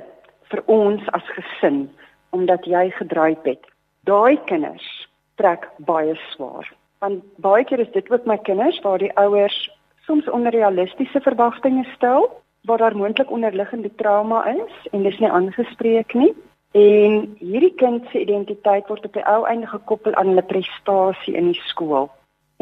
vir 0.50 0.62
ons 0.66 1.02
as 1.12 1.26
gesin 1.36 1.90
omdat 2.30 2.64
jy 2.64 2.90
gedryf 2.90 3.42
het. 3.44 3.66
Daai 4.04 4.36
kinders 4.44 5.08
trek 5.36 5.68
baie 5.78 6.14
swaar. 6.32 6.72
Want 6.98 7.24
baie 7.36 7.64
keer 7.64 7.80
is 7.80 7.92
dit 7.92 8.10
ook 8.10 8.26
my 8.26 8.38
kinders 8.38 8.80
waar 8.80 8.98
die 8.98 9.12
ouers 9.16 9.70
soms 10.06 10.28
onrealistiese 10.30 11.20
verwagtinge 11.20 11.84
stel, 11.94 12.30
waar 12.64 12.78
daar 12.78 12.96
moontlik 12.96 13.30
onderliggende 13.30 13.90
trauma 13.94 14.44
is 14.46 14.88
en 14.92 15.02
dis 15.02 15.18
nie 15.18 15.30
aangespreek 15.30 16.14
nie. 16.14 16.34
En 16.72 17.36
hierdie 17.38 17.74
kind 17.74 18.06
se 18.10 18.20
identiteit 18.20 18.88
word 18.88 19.04
op 19.04 19.12
die 19.12 19.26
ou 19.28 19.44
einde 19.44 19.66
gekoppel 19.66 20.14
aan 20.14 20.32
hulle 20.32 20.42
prestasie 20.42 21.36
in 21.36 21.52
die 21.52 21.62
skool. 21.68 22.08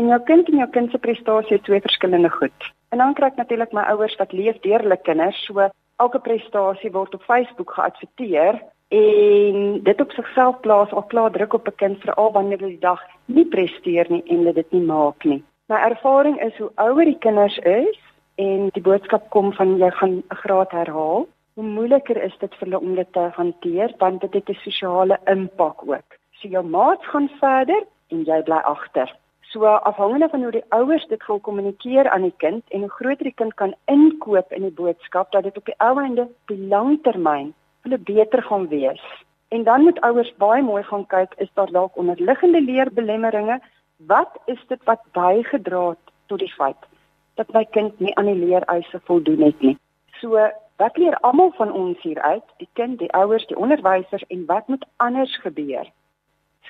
En 0.01 0.07
jou 0.09 0.21
kind 0.25 0.49
en 0.49 0.57
jou 0.63 0.69
kind 0.73 0.91
se 0.91 0.99
prestasie 0.99 1.59
is 1.59 1.65
twee 1.67 1.81
verskillende 1.85 2.31
goed. 2.33 2.69
En 2.89 3.03
dan 3.03 3.13
kry 3.15 3.29
ek 3.29 3.37
natuurlik 3.37 3.75
my 3.77 3.83
ouers 3.93 4.15
wat 4.17 4.33
leef 4.33 4.57
deur 4.65 4.81
hulle 4.81 4.97
kinders, 5.05 5.41
so 5.45 5.67
elke 6.01 6.21
prestasie 6.25 6.91
word 6.95 7.19
op 7.19 7.27
Facebook 7.29 7.75
geadverteer 7.77 8.63
en 8.97 9.59
dit 9.85 10.01
op 10.01 10.15
sigself 10.17 10.57
plaas 10.65 10.95
al 10.97 11.05
klaar 11.13 11.37
druk 11.37 11.59
op 11.59 11.69
'n 11.69 11.77
kind 11.83 12.01
veral 12.07 12.33
wanneer 12.33 12.59
hulle 12.59 12.79
die 12.79 12.87
dag 12.87 13.05
nie 13.27 13.45
presteer 13.45 14.09
nie 14.09 14.23
en 14.25 14.37
hulle 14.39 14.57
dit 14.63 14.73
nie 14.73 14.87
maak 14.89 15.25
nie. 15.25 15.43
My 15.69 15.85
ervaring 15.91 16.41
is 16.49 16.57
hoe 16.57 16.73
ouer 16.75 17.05
die 17.05 17.21
kinders 17.21 17.59
is 17.59 18.01
en 18.35 18.69
die 18.73 18.87
boodskap 18.89 19.31
kom 19.31 19.53
van 19.53 19.77
jy 19.77 19.91
gaan 19.91 20.17
'n 20.17 20.41
graad 20.43 20.71
herhaal, 20.73 21.29
hoe 21.55 21.65
moeiliker 21.65 22.23
is 22.23 22.39
dit 22.39 22.55
vir 22.55 22.69
hulle 22.69 22.81
om 22.81 22.95
dit 22.95 23.13
te 23.13 23.31
hanteer 23.37 23.95
want 23.99 24.21
dit 24.21 24.35
het 24.35 24.49
'n 24.49 24.65
sosiale 24.65 25.19
impak 25.27 25.83
ook. 25.87 26.09
So 26.31 26.49
jou 26.49 26.65
maats 26.65 27.07
gaan 27.07 27.29
verder 27.29 27.83
en 28.09 28.25
jy 28.25 28.43
bly 28.43 28.63
agter. 28.65 29.21
So 29.51 29.67
afhangende 29.67 30.29
van 30.29 30.43
hoe 30.43 30.53
die 30.55 30.65
ouers 30.69 31.07
dit 31.11 31.23
gaan 31.23 31.41
kommunikeer 31.41 32.11
aan 32.11 32.23
die 32.23 32.35
kind 32.37 32.63
en 32.69 32.81
hoe 32.81 32.91
groter 32.91 33.27
die 33.27 33.35
kind 33.35 33.55
kan 33.55 33.75
inkoop 33.91 34.53
in 34.53 34.63
die 34.63 34.77
boodskap 34.81 35.33
dat 35.33 35.43
dit 35.43 35.57
op 35.59 35.67
die 35.67 35.75
ou 35.83 35.97
einde 35.99 36.29
op 36.29 36.53
die 36.53 36.67
langtermyn 36.71 37.49
hulle 37.83 37.99
beter 37.99 38.43
gaan 38.43 38.69
wees. 38.69 39.03
En 39.49 39.65
dan 39.67 39.83
moet 39.83 39.99
ouers 40.07 40.31
baie 40.39 40.63
mooi 40.63 40.83
gaan 40.87 41.07
kyk 41.07 41.35
is 41.43 41.51
daar 41.59 41.73
dalk 41.75 41.97
onderliggende 41.99 42.61
leerbelemmeringe? 42.63 43.59
Wat 44.07 44.39
is 44.47 44.63
dit 44.69 44.85
wat 44.85 45.03
bygedra 45.19 45.89
het 45.89 46.15
tot 46.27 46.39
die 46.39 46.53
feit 46.55 46.89
dat 47.35 47.51
my 47.53 47.65
kind 47.65 47.99
nie 47.99 48.15
aan 48.15 48.31
die 48.31 48.39
leereise 48.39 49.01
voldoen 49.05 49.43
het 49.51 49.61
nie? 49.61 49.79
So 50.23 50.39
Wat 50.81 50.97
leer 50.97 51.19
almal 51.21 51.51
van 51.59 51.73
ons 51.73 52.01
hier 52.03 52.21
uit? 52.21 52.45
Die 52.57 52.69
kind, 52.73 52.99
die 52.99 53.11
ouers, 53.13 53.45
die 53.47 53.57
onderwysers 53.57 54.23
en 54.33 54.47
wat 54.47 54.69
moet 54.69 54.87
anders 54.97 55.35
gebeur 55.43 55.91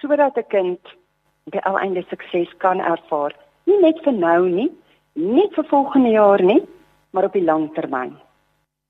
sodat 0.00 0.36
'n 0.36 0.46
kind 0.48 0.80
al 1.64 1.78
einde 1.78 2.04
sukses 2.08 2.48
kan 2.58 2.80
ervaar? 2.80 3.34
Nie 3.66 3.80
net 3.82 4.00
vir 4.04 4.12
nou 4.12 4.48
nie, 4.48 4.70
nie 5.14 5.48
vir 5.54 5.64
volgende 5.70 6.10
jaar 6.10 6.42
nie, 6.42 6.60
maar 7.10 7.24
op 7.24 7.32
die 7.32 7.44
lang 7.44 7.70
termyn. 7.74 8.16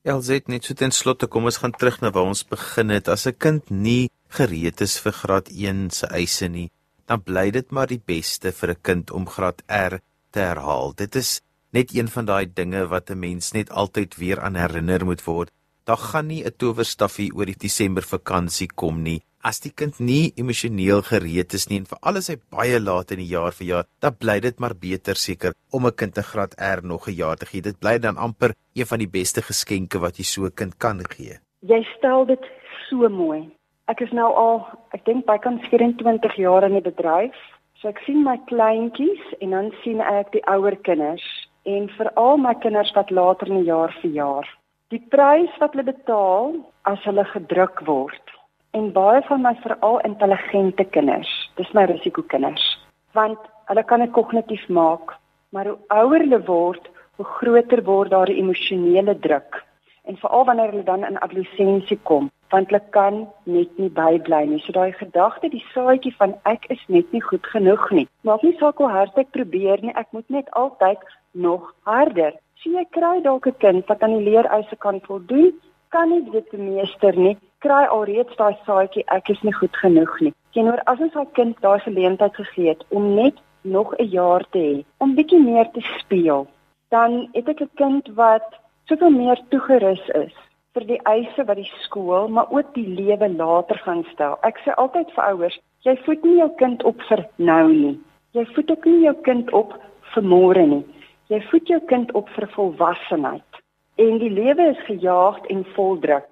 Elzet 0.02 0.48
net 0.48 0.64
so 0.64 0.74
ten 0.74 0.92
slotte 0.96 1.26
kom 1.28 1.44
ons 1.44 1.60
gaan 1.60 1.74
terug 1.76 2.00
na 2.00 2.10
waar 2.10 2.30
ons 2.30 2.46
begin 2.48 2.88
het. 2.88 3.08
As 3.08 3.26
'n 3.26 3.36
kind 3.36 3.70
nie 3.70 4.10
gereed 4.28 4.80
is 4.80 4.98
vir 4.98 5.12
graad 5.12 5.48
1 5.50 5.90
se 5.90 6.06
eise 6.06 6.48
nie, 6.48 6.70
dan 7.06 7.20
bly 7.22 7.50
dit 7.50 7.70
maar 7.70 7.86
die 7.86 8.00
beste 8.00 8.52
vir 8.52 8.70
'n 8.70 8.82
kind 8.82 9.10
om 9.10 9.26
graad 9.26 9.62
R 9.68 10.00
te 10.30 10.40
herhaal. 10.40 10.94
Dit 10.96 11.16
is 11.16 11.42
net 11.72 11.94
een 11.94 12.08
van 12.08 12.24
daai 12.24 12.46
dinge 12.46 12.86
wat 12.86 13.10
'n 13.10 13.18
mens 13.18 13.52
net 13.52 13.70
altyd 13.70 14.16
weer 14.16 14.40
aan 14.40 14.54
herinner 14.54 15.04
moet 15.04 15.24
word. 15.24 15.50
Daar 15.84 15.98
gaan 15.98 16.26
nie 16.26 16.44
'n 16.44 16.56
towerstafie 16.56 17.34
oor 17.34 17.46
die 17.46 17.58
Desember 17.58 18.02
vakansie 18.02 18.68
kom 18.74 19.02
nie. 19.02 19.22
As 19.40 19.56
die 19.64 19.70
kind 19.72 19.96
nie 20.04 20.34
emosioneel 20.36 21.00
gereed 21.00 21.54
is 21.56 21.62
nie 21.70 21.78
en 21.80 21.86
veral 21.88 22.18
as 22.20 22.26
hy 22.28 22.34
baie 22.52 22.76
laat 22.76 23.14
in 23.14 23.22
die 23.22 23.30
jaar 23.30 23.54
verjaar, 23.56 23.86
dan 24.04 24.18
bly 24.20 24.34
dit 24.44 24.58
maar 24.60 24.74
beter 24.76 25.16
seker 25.16 25.54
om 25.72 25.86
'n 25.86 25.96
kind 25.96 26.12
te 26.14 26.22
graad 26.22 26.52
R 26.60 26.84
nog 26.84 27.08
'n 27.08 27.16
jaar 27.16 27.36
te 27.36 27.46
gee. 27.46 27.62
Dit 27.62 27.80
bly 27.80 27.96
dan 27.98 28.18
amper 28.18 28.52
een 28.74 28.84
van 28.84 28.98
die 28.98 29.08
beste 29.08 29.40
geskenke 29.40 29.98
wat 29.98 30.18
jy 30.18 30.24
so 30.24 30.44
'n 30.44 30.52
kind 30.54 30.76
kan 30.78 31.00
gee. 31.08 31.40
Jy 31.62 31.82
stel 31.96 32.26
dit 32.26 32.44
so 32.90 33.08
mooi. 33.08 33.48
Ek 33.88 34.00
is 34.00 34.12
nou 34.12 34.30
al, 34.34 34.68
ek 34.92 35.04
dink 35.04 35.24
bykans 35.24 35.62
24 35.70 36.36
jaar 36.36 36.64
in 36.64 36.72
die 36.72 36.90
bedryf. 36.90 37.36
So 37.80 37.88
ek 37.88 37.98
sien 38.04 38.22
my 38.22 38.36
kleintjies 38.46 39.24
en 39.40 39.50
dan 39.50 39.72
sien 39.82 40.00
ek 40.00 40.32
die 40.32 40.44
ouer 40.44 40.76
kinders 40.76 41.48
en 41.64 41.88
veral 41.88 42.36
my 42.36 42.54
kinders 42.54 42.92
wat 42.92 43.10
later 43.10 43.46
in 43.48 43.56
die 43.56 43.72
jaar 43.72 43.92
verjaar. 44.02 44.46
Die 44.90 45.06
prys 45.08 45.58
wat 45.60 45.72
hulle 45.72 45.92
betaal 45.92 46.54
as 46.82 47.02
hulle 47.04 47.24
gedruk 47.24 47.80
word 47.86 48.30
en 48.76 48.92
baie 48.92 49.22
van 49.28 49.42
my 49.42 49.54
veral 49.64 50.00
intelligente 50.06 50.84
kinders, 50.84 51.30
dis 51.56 51.72
my 51.72 51.84
risikokinders, 51.90 52.66
want 53.12 53.38
hulle 53.70 53.84
kan 53.84 54.04
dit 54.04 54.12
kognitief 54.14 54.68
maak, 54.68 55.16
maar 55.50 55.66
hoe 55.66 55.78
ouer 55.88 56.24
hulle 56.24 56.42
word, 56.46 56.90
hoe 57.16 57.26
groter 57.38 57.82
word 57.84 58.10
daar 58.10 58.30
die 58.30 58.38
emosionele 58.42 59.18
druk 59.18 59.64
en 60.08 60.16
veral 60.16 60.44
wanneer 60.44 60.70
hulle 60.72 60.86
dan 60.86 61.04
in 61.04 61.18
adolessensie 61.20 61.98
kom 62.02 62.30
want 62.50 62.70
hulle 62.70 62.82
kan 62.94 63.18
net 63.46 63.76
nie 63.78 63.90
bybly 63.94 64.40
nie. 64.50 64.58
So 64.64 64.74
daai 64.74 64.92
gedagte, 64.98 65.50
die 65.52 65.62
saadjie 65.70 66.12
van 66.18 66.34
ek 66.50 66.66
is 66.74 66.80
net 66.88 67.12
nie 67.14 67.22
goed 67.22 67.46
genoeg 67.46 67.84
nie. 67.94 68.06
Maak 68.26 68.42
nie 68.42 68.56
saak 68.58 68.82
hoe 68.82 68.90
hard 68.90 69.18
ek 69.22 69.30
probeer 69.36 69.82
nie, 69.84 69.94
ek 69.94 70.10
moet 70.16 70.26
net 70.34 70.50
altyd 70.58 71.04
nog 71.46 71.68
harder. 71.86 72.34
Sien 72.58 72.74
jy 72.74 72.84
kry 72.96 73.20
dalk 73.22 73.46
'n 73.46 73.60
kind 73.62 73.86
wat 73.86 74.02
aan 74.02 74.18
die 74.18 74.26
leereise 74.30 74.76
kan 74.76 75.00
voldoen, 75.06 75.54
kan 75.94 76.10
nie 76.10 76.24
dit 76.30 76.52
meester 76.52 77.16
nie. 77.16 77.36
Kry 77.60 77.84
alreeds 77.92 78.36
daai 78.38 78.56
saadjie 78.66 79.02
ek 79.14 79.26
is 79.32 79.40
nie 79.44 79.52
goed 79.52 79.74
genoeg 79.76 80.12
nie. 80.24 80.32
Teenoor 80.56 80.80
as 80.88 81.00
ons 81.04 81.12
daai 81.12 81.32
kind 81.38 81.58
daai 81.60 81.80
geleentheid 81.84 82.38
gegee 82.38 82.70
het 82.72 82.84
om 82.88 83.14
net 83.14 83.36
nog 83.74 83.92
'n 83.98 84.08
jaar 84.08 84.44
te 84.50 84.58
hê, 84.58 84.84
om 84.98 85.14
bietjie 85.14 85.42
meer 85.44 85.68
te 85.74 85.82
speel, 85.98 86.46
dan 86.88 87.28
het 87.34 87.48
ek 87.48 87.60
'n 87.60 87.70
kind 87.76 88.08
wat 88.16 88.48
soveel 88.88 89.10
meer 89.10 89.38
toegerus 89.50 90.08
is 90.14 90.32
vir 90.74 90.84
die 90.86 91.00
eise 91.04 91.44
wat 91.48 91.56
die 91.56 91.72
skool, 91.84 92.28
maar 92.28 92.50
ook 92.50 92.74
die 92.74 92.86
lewe 92.86 93.28
later 93.28 93.78
gaan 93.84 94.04
stel. 94.12 94.38
Ek 94.42 94.58
sê 94.64 94.74
altyd 94.76 95.10
vir 95.14 95.24
ouers, 95.24 95.60
jy 95.82 95.96
voed 96.06 96.24
nie 96.24 96.38
jou 96.38 96.50
kind 96.62 96.84
op 96.84 97.02
vir 97.08 97.26
nou 97.36 97.68
nie. 97.68 97.96
Jy 98.32 98.44
voed 98.54 98.70
ook 98.70 98.84
nie 98.84 99.02
jou 99.04 99.16
kind 99.26 99.52
op 99.52 99.74
vir 100.14 100.22
môre 100.22 100.66
nie. 100.66 100.84
Jy 101.28 101.40
voed 101.50 101.66
jou 101.68 101.80
kind 101.80 102.12
op 102.12 102.28
vir 102.36 102.46
volwassenheid. 102.54 103.50
En 103.98 104.18
die 104.18 104.30
lewe 104.30 104.70
is 104.70 104.86
gejaagd 104.86 105.46
en 105.50 105.64
vol 105.74 105.98
druk. 105.98 106.29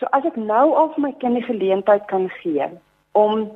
So 0.00 0.08
as 0.16 0.24
ek 0.24 0.36
nou 0.40 0.70
al 0.80 0.86
vir 0.94 1.02
my 1.04 1.10
kind 1.20 1.36
die 1.36 1.44
geleentheid 1.44 2.06
kan 2.08 2.30
gee 2.38 2.66
om 3.20 3.50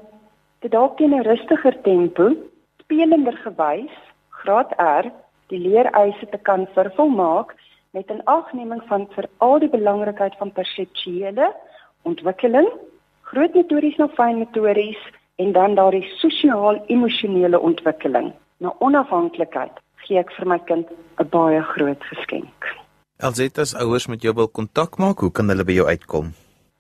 te 0.60 0.68
dalk 0.68 1.00
in 1.00 1.14
'n 1.16 1.24
rustiger 1.24 1.76
tempo, 1.86 2.34
spelender 2.82 3.36
gewys, 3.44 3.94
graad 4.28 4.74
R, 4.76 5.08
die 5.48 5.58
leereise 5.58 6.26
te 6.28 6.40
kan 6.48 6.66
vervul 6.76 7.08
maak 7.08 7.56
met 7.96 8.12
'n 8.12 8.20
agneming 8.36 8.82
van 8.92 9.08
veral 9.16 9.58
die 9.64 9.72
belangrikheid 9.78 10.36
van 10.36 10.52
perseptuele 10.52 11.48
ontwikkeling, 12.02 12.68
groot 13.22 13.54
motories 13.54 13.96
na 13.96 14.08
fyn 14.08 14.38
motories 14.38 15.00
en 15.36 15.52
dan 15.52 15.74
daardie 15.74 16.08
sosiaal-emosionele 16.20 17.60
ontwikkeling. 17.60 18.32
Na 18.60 18.74
onafhanklikheid 18.78 19.72
gee 19.96 20.18
ek 20.18 20.32
vir 20.32 20.46
my 20.46 20.58
kind 20.58 20.86
'n 21.18 21.28
baie 21.28 21.62
groot 21.62 22.02
geskenk. 22.04 22.83
Alzetas 23.18 23.74
ouers 23.78 24.06
met 24.06 24.22
jou 24.22 24.34
wil 24.34 24.48
kontak 24.48 24.96
maak, 24.98 25.20
hoe 25.22 25.30
kan 25.30 25.46
hulle 25.48 25.62
by 25.64 25.76
jou 25.76 25.86
uitkom? 25.86 26.32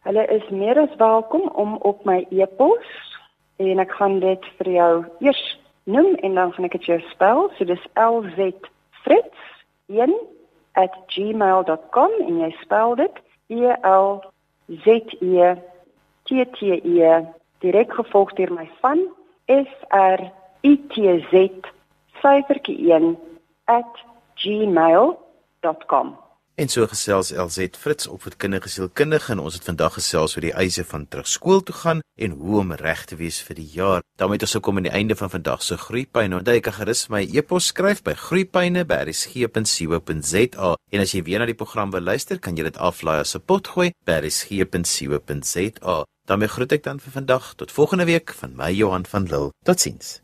Hulle 0.02 0.24
is 0.34 0.42
meer 0.50 0.74
as 0.82 0.96
welkom 0.98 1.46
om 1.54 1.76
op 1.86 2.02
my 2.04 2.26
e-pos 2.34 2.86
en 3.62 3.78
ek 3.78 3.92
gaan 3.94 4.18
dit 4.18 4.48
vir 4.58 4.70
jou 4.74 5.04
eers 5.22 5.42
noem 5.86 6.16
en 6.26 6.34
dan 6.34 6.50
gaan 6.56 6.66
ek 6.66 6.74
dit 6.74 6.88
jou 6.90 6.98
spel. 7.12 7.46
So 7.54 7.62
dis 7.70 7.84
L 7.94 8.26
Z 8.34 8.50
Fritz 9.04 9.38
1 9.86 10.10
@gmail.com 11.14 12.18
en 12.26 12.42
jy 12.42 12.50
spel 12.64 12.98
dit 12.98 13.22
E 13.54 13.70
L 13.86 14.18
Z 14.82 15.14
E 15.22 15.54
T 16.26 16.44
T 16.58 16.58
E 16.82 17.14
direk 17.62 17.94
gevolg 17.94 18.34
deur 18.34 18.50
my 18.50 18.66
van 18.82 19.06
F 19.46 19.86
R 19.94 20.26
I 20.66 20.74
T 20.90 20.94
Z 21.30 21.46
syfertjie 22.18 22.90
1 22.90 23.14
@gmail.com 24.34 26.23
En 26.54 26.68
so 26.68 26.86
gesels 26.86 27.32
LZ 27.34 27.66
Fritz 27.74 28.06
op 28.06 28.22
vir 28.22 28.36
kindergesielkundige 28.38 29.32
en 29.34 29.40
ons 29.42 29.58
het 29.58 29.64
vandag 29.66 29.96
gesels 29.96 30.36
oor 30.36 30.44
die 30.46 30.52
eise 30.54 30.84
van 30.86 31.02
terug 31.10 31.26
skool 31.26 31.66
toe 31.66 31.74
gaan 31.74 31.98
en 32.14 32.30
hoe 32.38 32.60
om 32.60 32.70
reg 32.78 33.02
te 33.10 33.18
wees 33.18 33.42
vir 33.42 33.58
die 33.58 33.66
jaar. 33.74 34.06
daarmee 34.14 34.38
het 34.38 34.46
ons 34.46 34.54
gekom 34.54 34.76
aan 34.76 34.86
die 34.86 34.94
einde 34.94 35.18
van 35.18 35.30
vandag 35.30 35.62
se 35.62 35.76
groeipyne. 35.76 36.36
Onthou 36.38 36.54
jy 36.54 36.60
kan 36.62 36.72
gerus 36.78 37.08
my 37.10 37.26
e-pos 37.26 37.66
skryf 37.66 38.02
by 38.06 38.14
groeipyne@rsg.co.za 38.14 40.76
en 40.90 41.00
as 41.00 41.12
jy 41.12 41.22
weer 41.26 41.38
na 41.38 41.46
die 41.46 41.54
program 41.58 41.90
wil 41.90 42.06
luister, 42.06 42.38
kan 42.38 42.56
jy 42.56 42.62
dit 42.62 42.78
aflaai 42.78 43.20
as 43.20 43.34
'n 43.34 43.40
potgooi 43.40 43.90
by 44.06 44.12
rsg.co.za. 44.22 46.04
daarmee 46.24 46.48
groet 46.48 46.72
ek 46.72 46.82
dan 46.82 47.00
vir 47.00 47.12
vandag 47.12 47.54
tot 47.56 47.72
volgende 47.72 48.04
week 48.04 48.32
van 48.32 48.56
my 48.56 48.70
Johan 48.70 49.06
van 49.06 49.26
Lille. 49.26 49.50
Totsiens. 49.64 50.23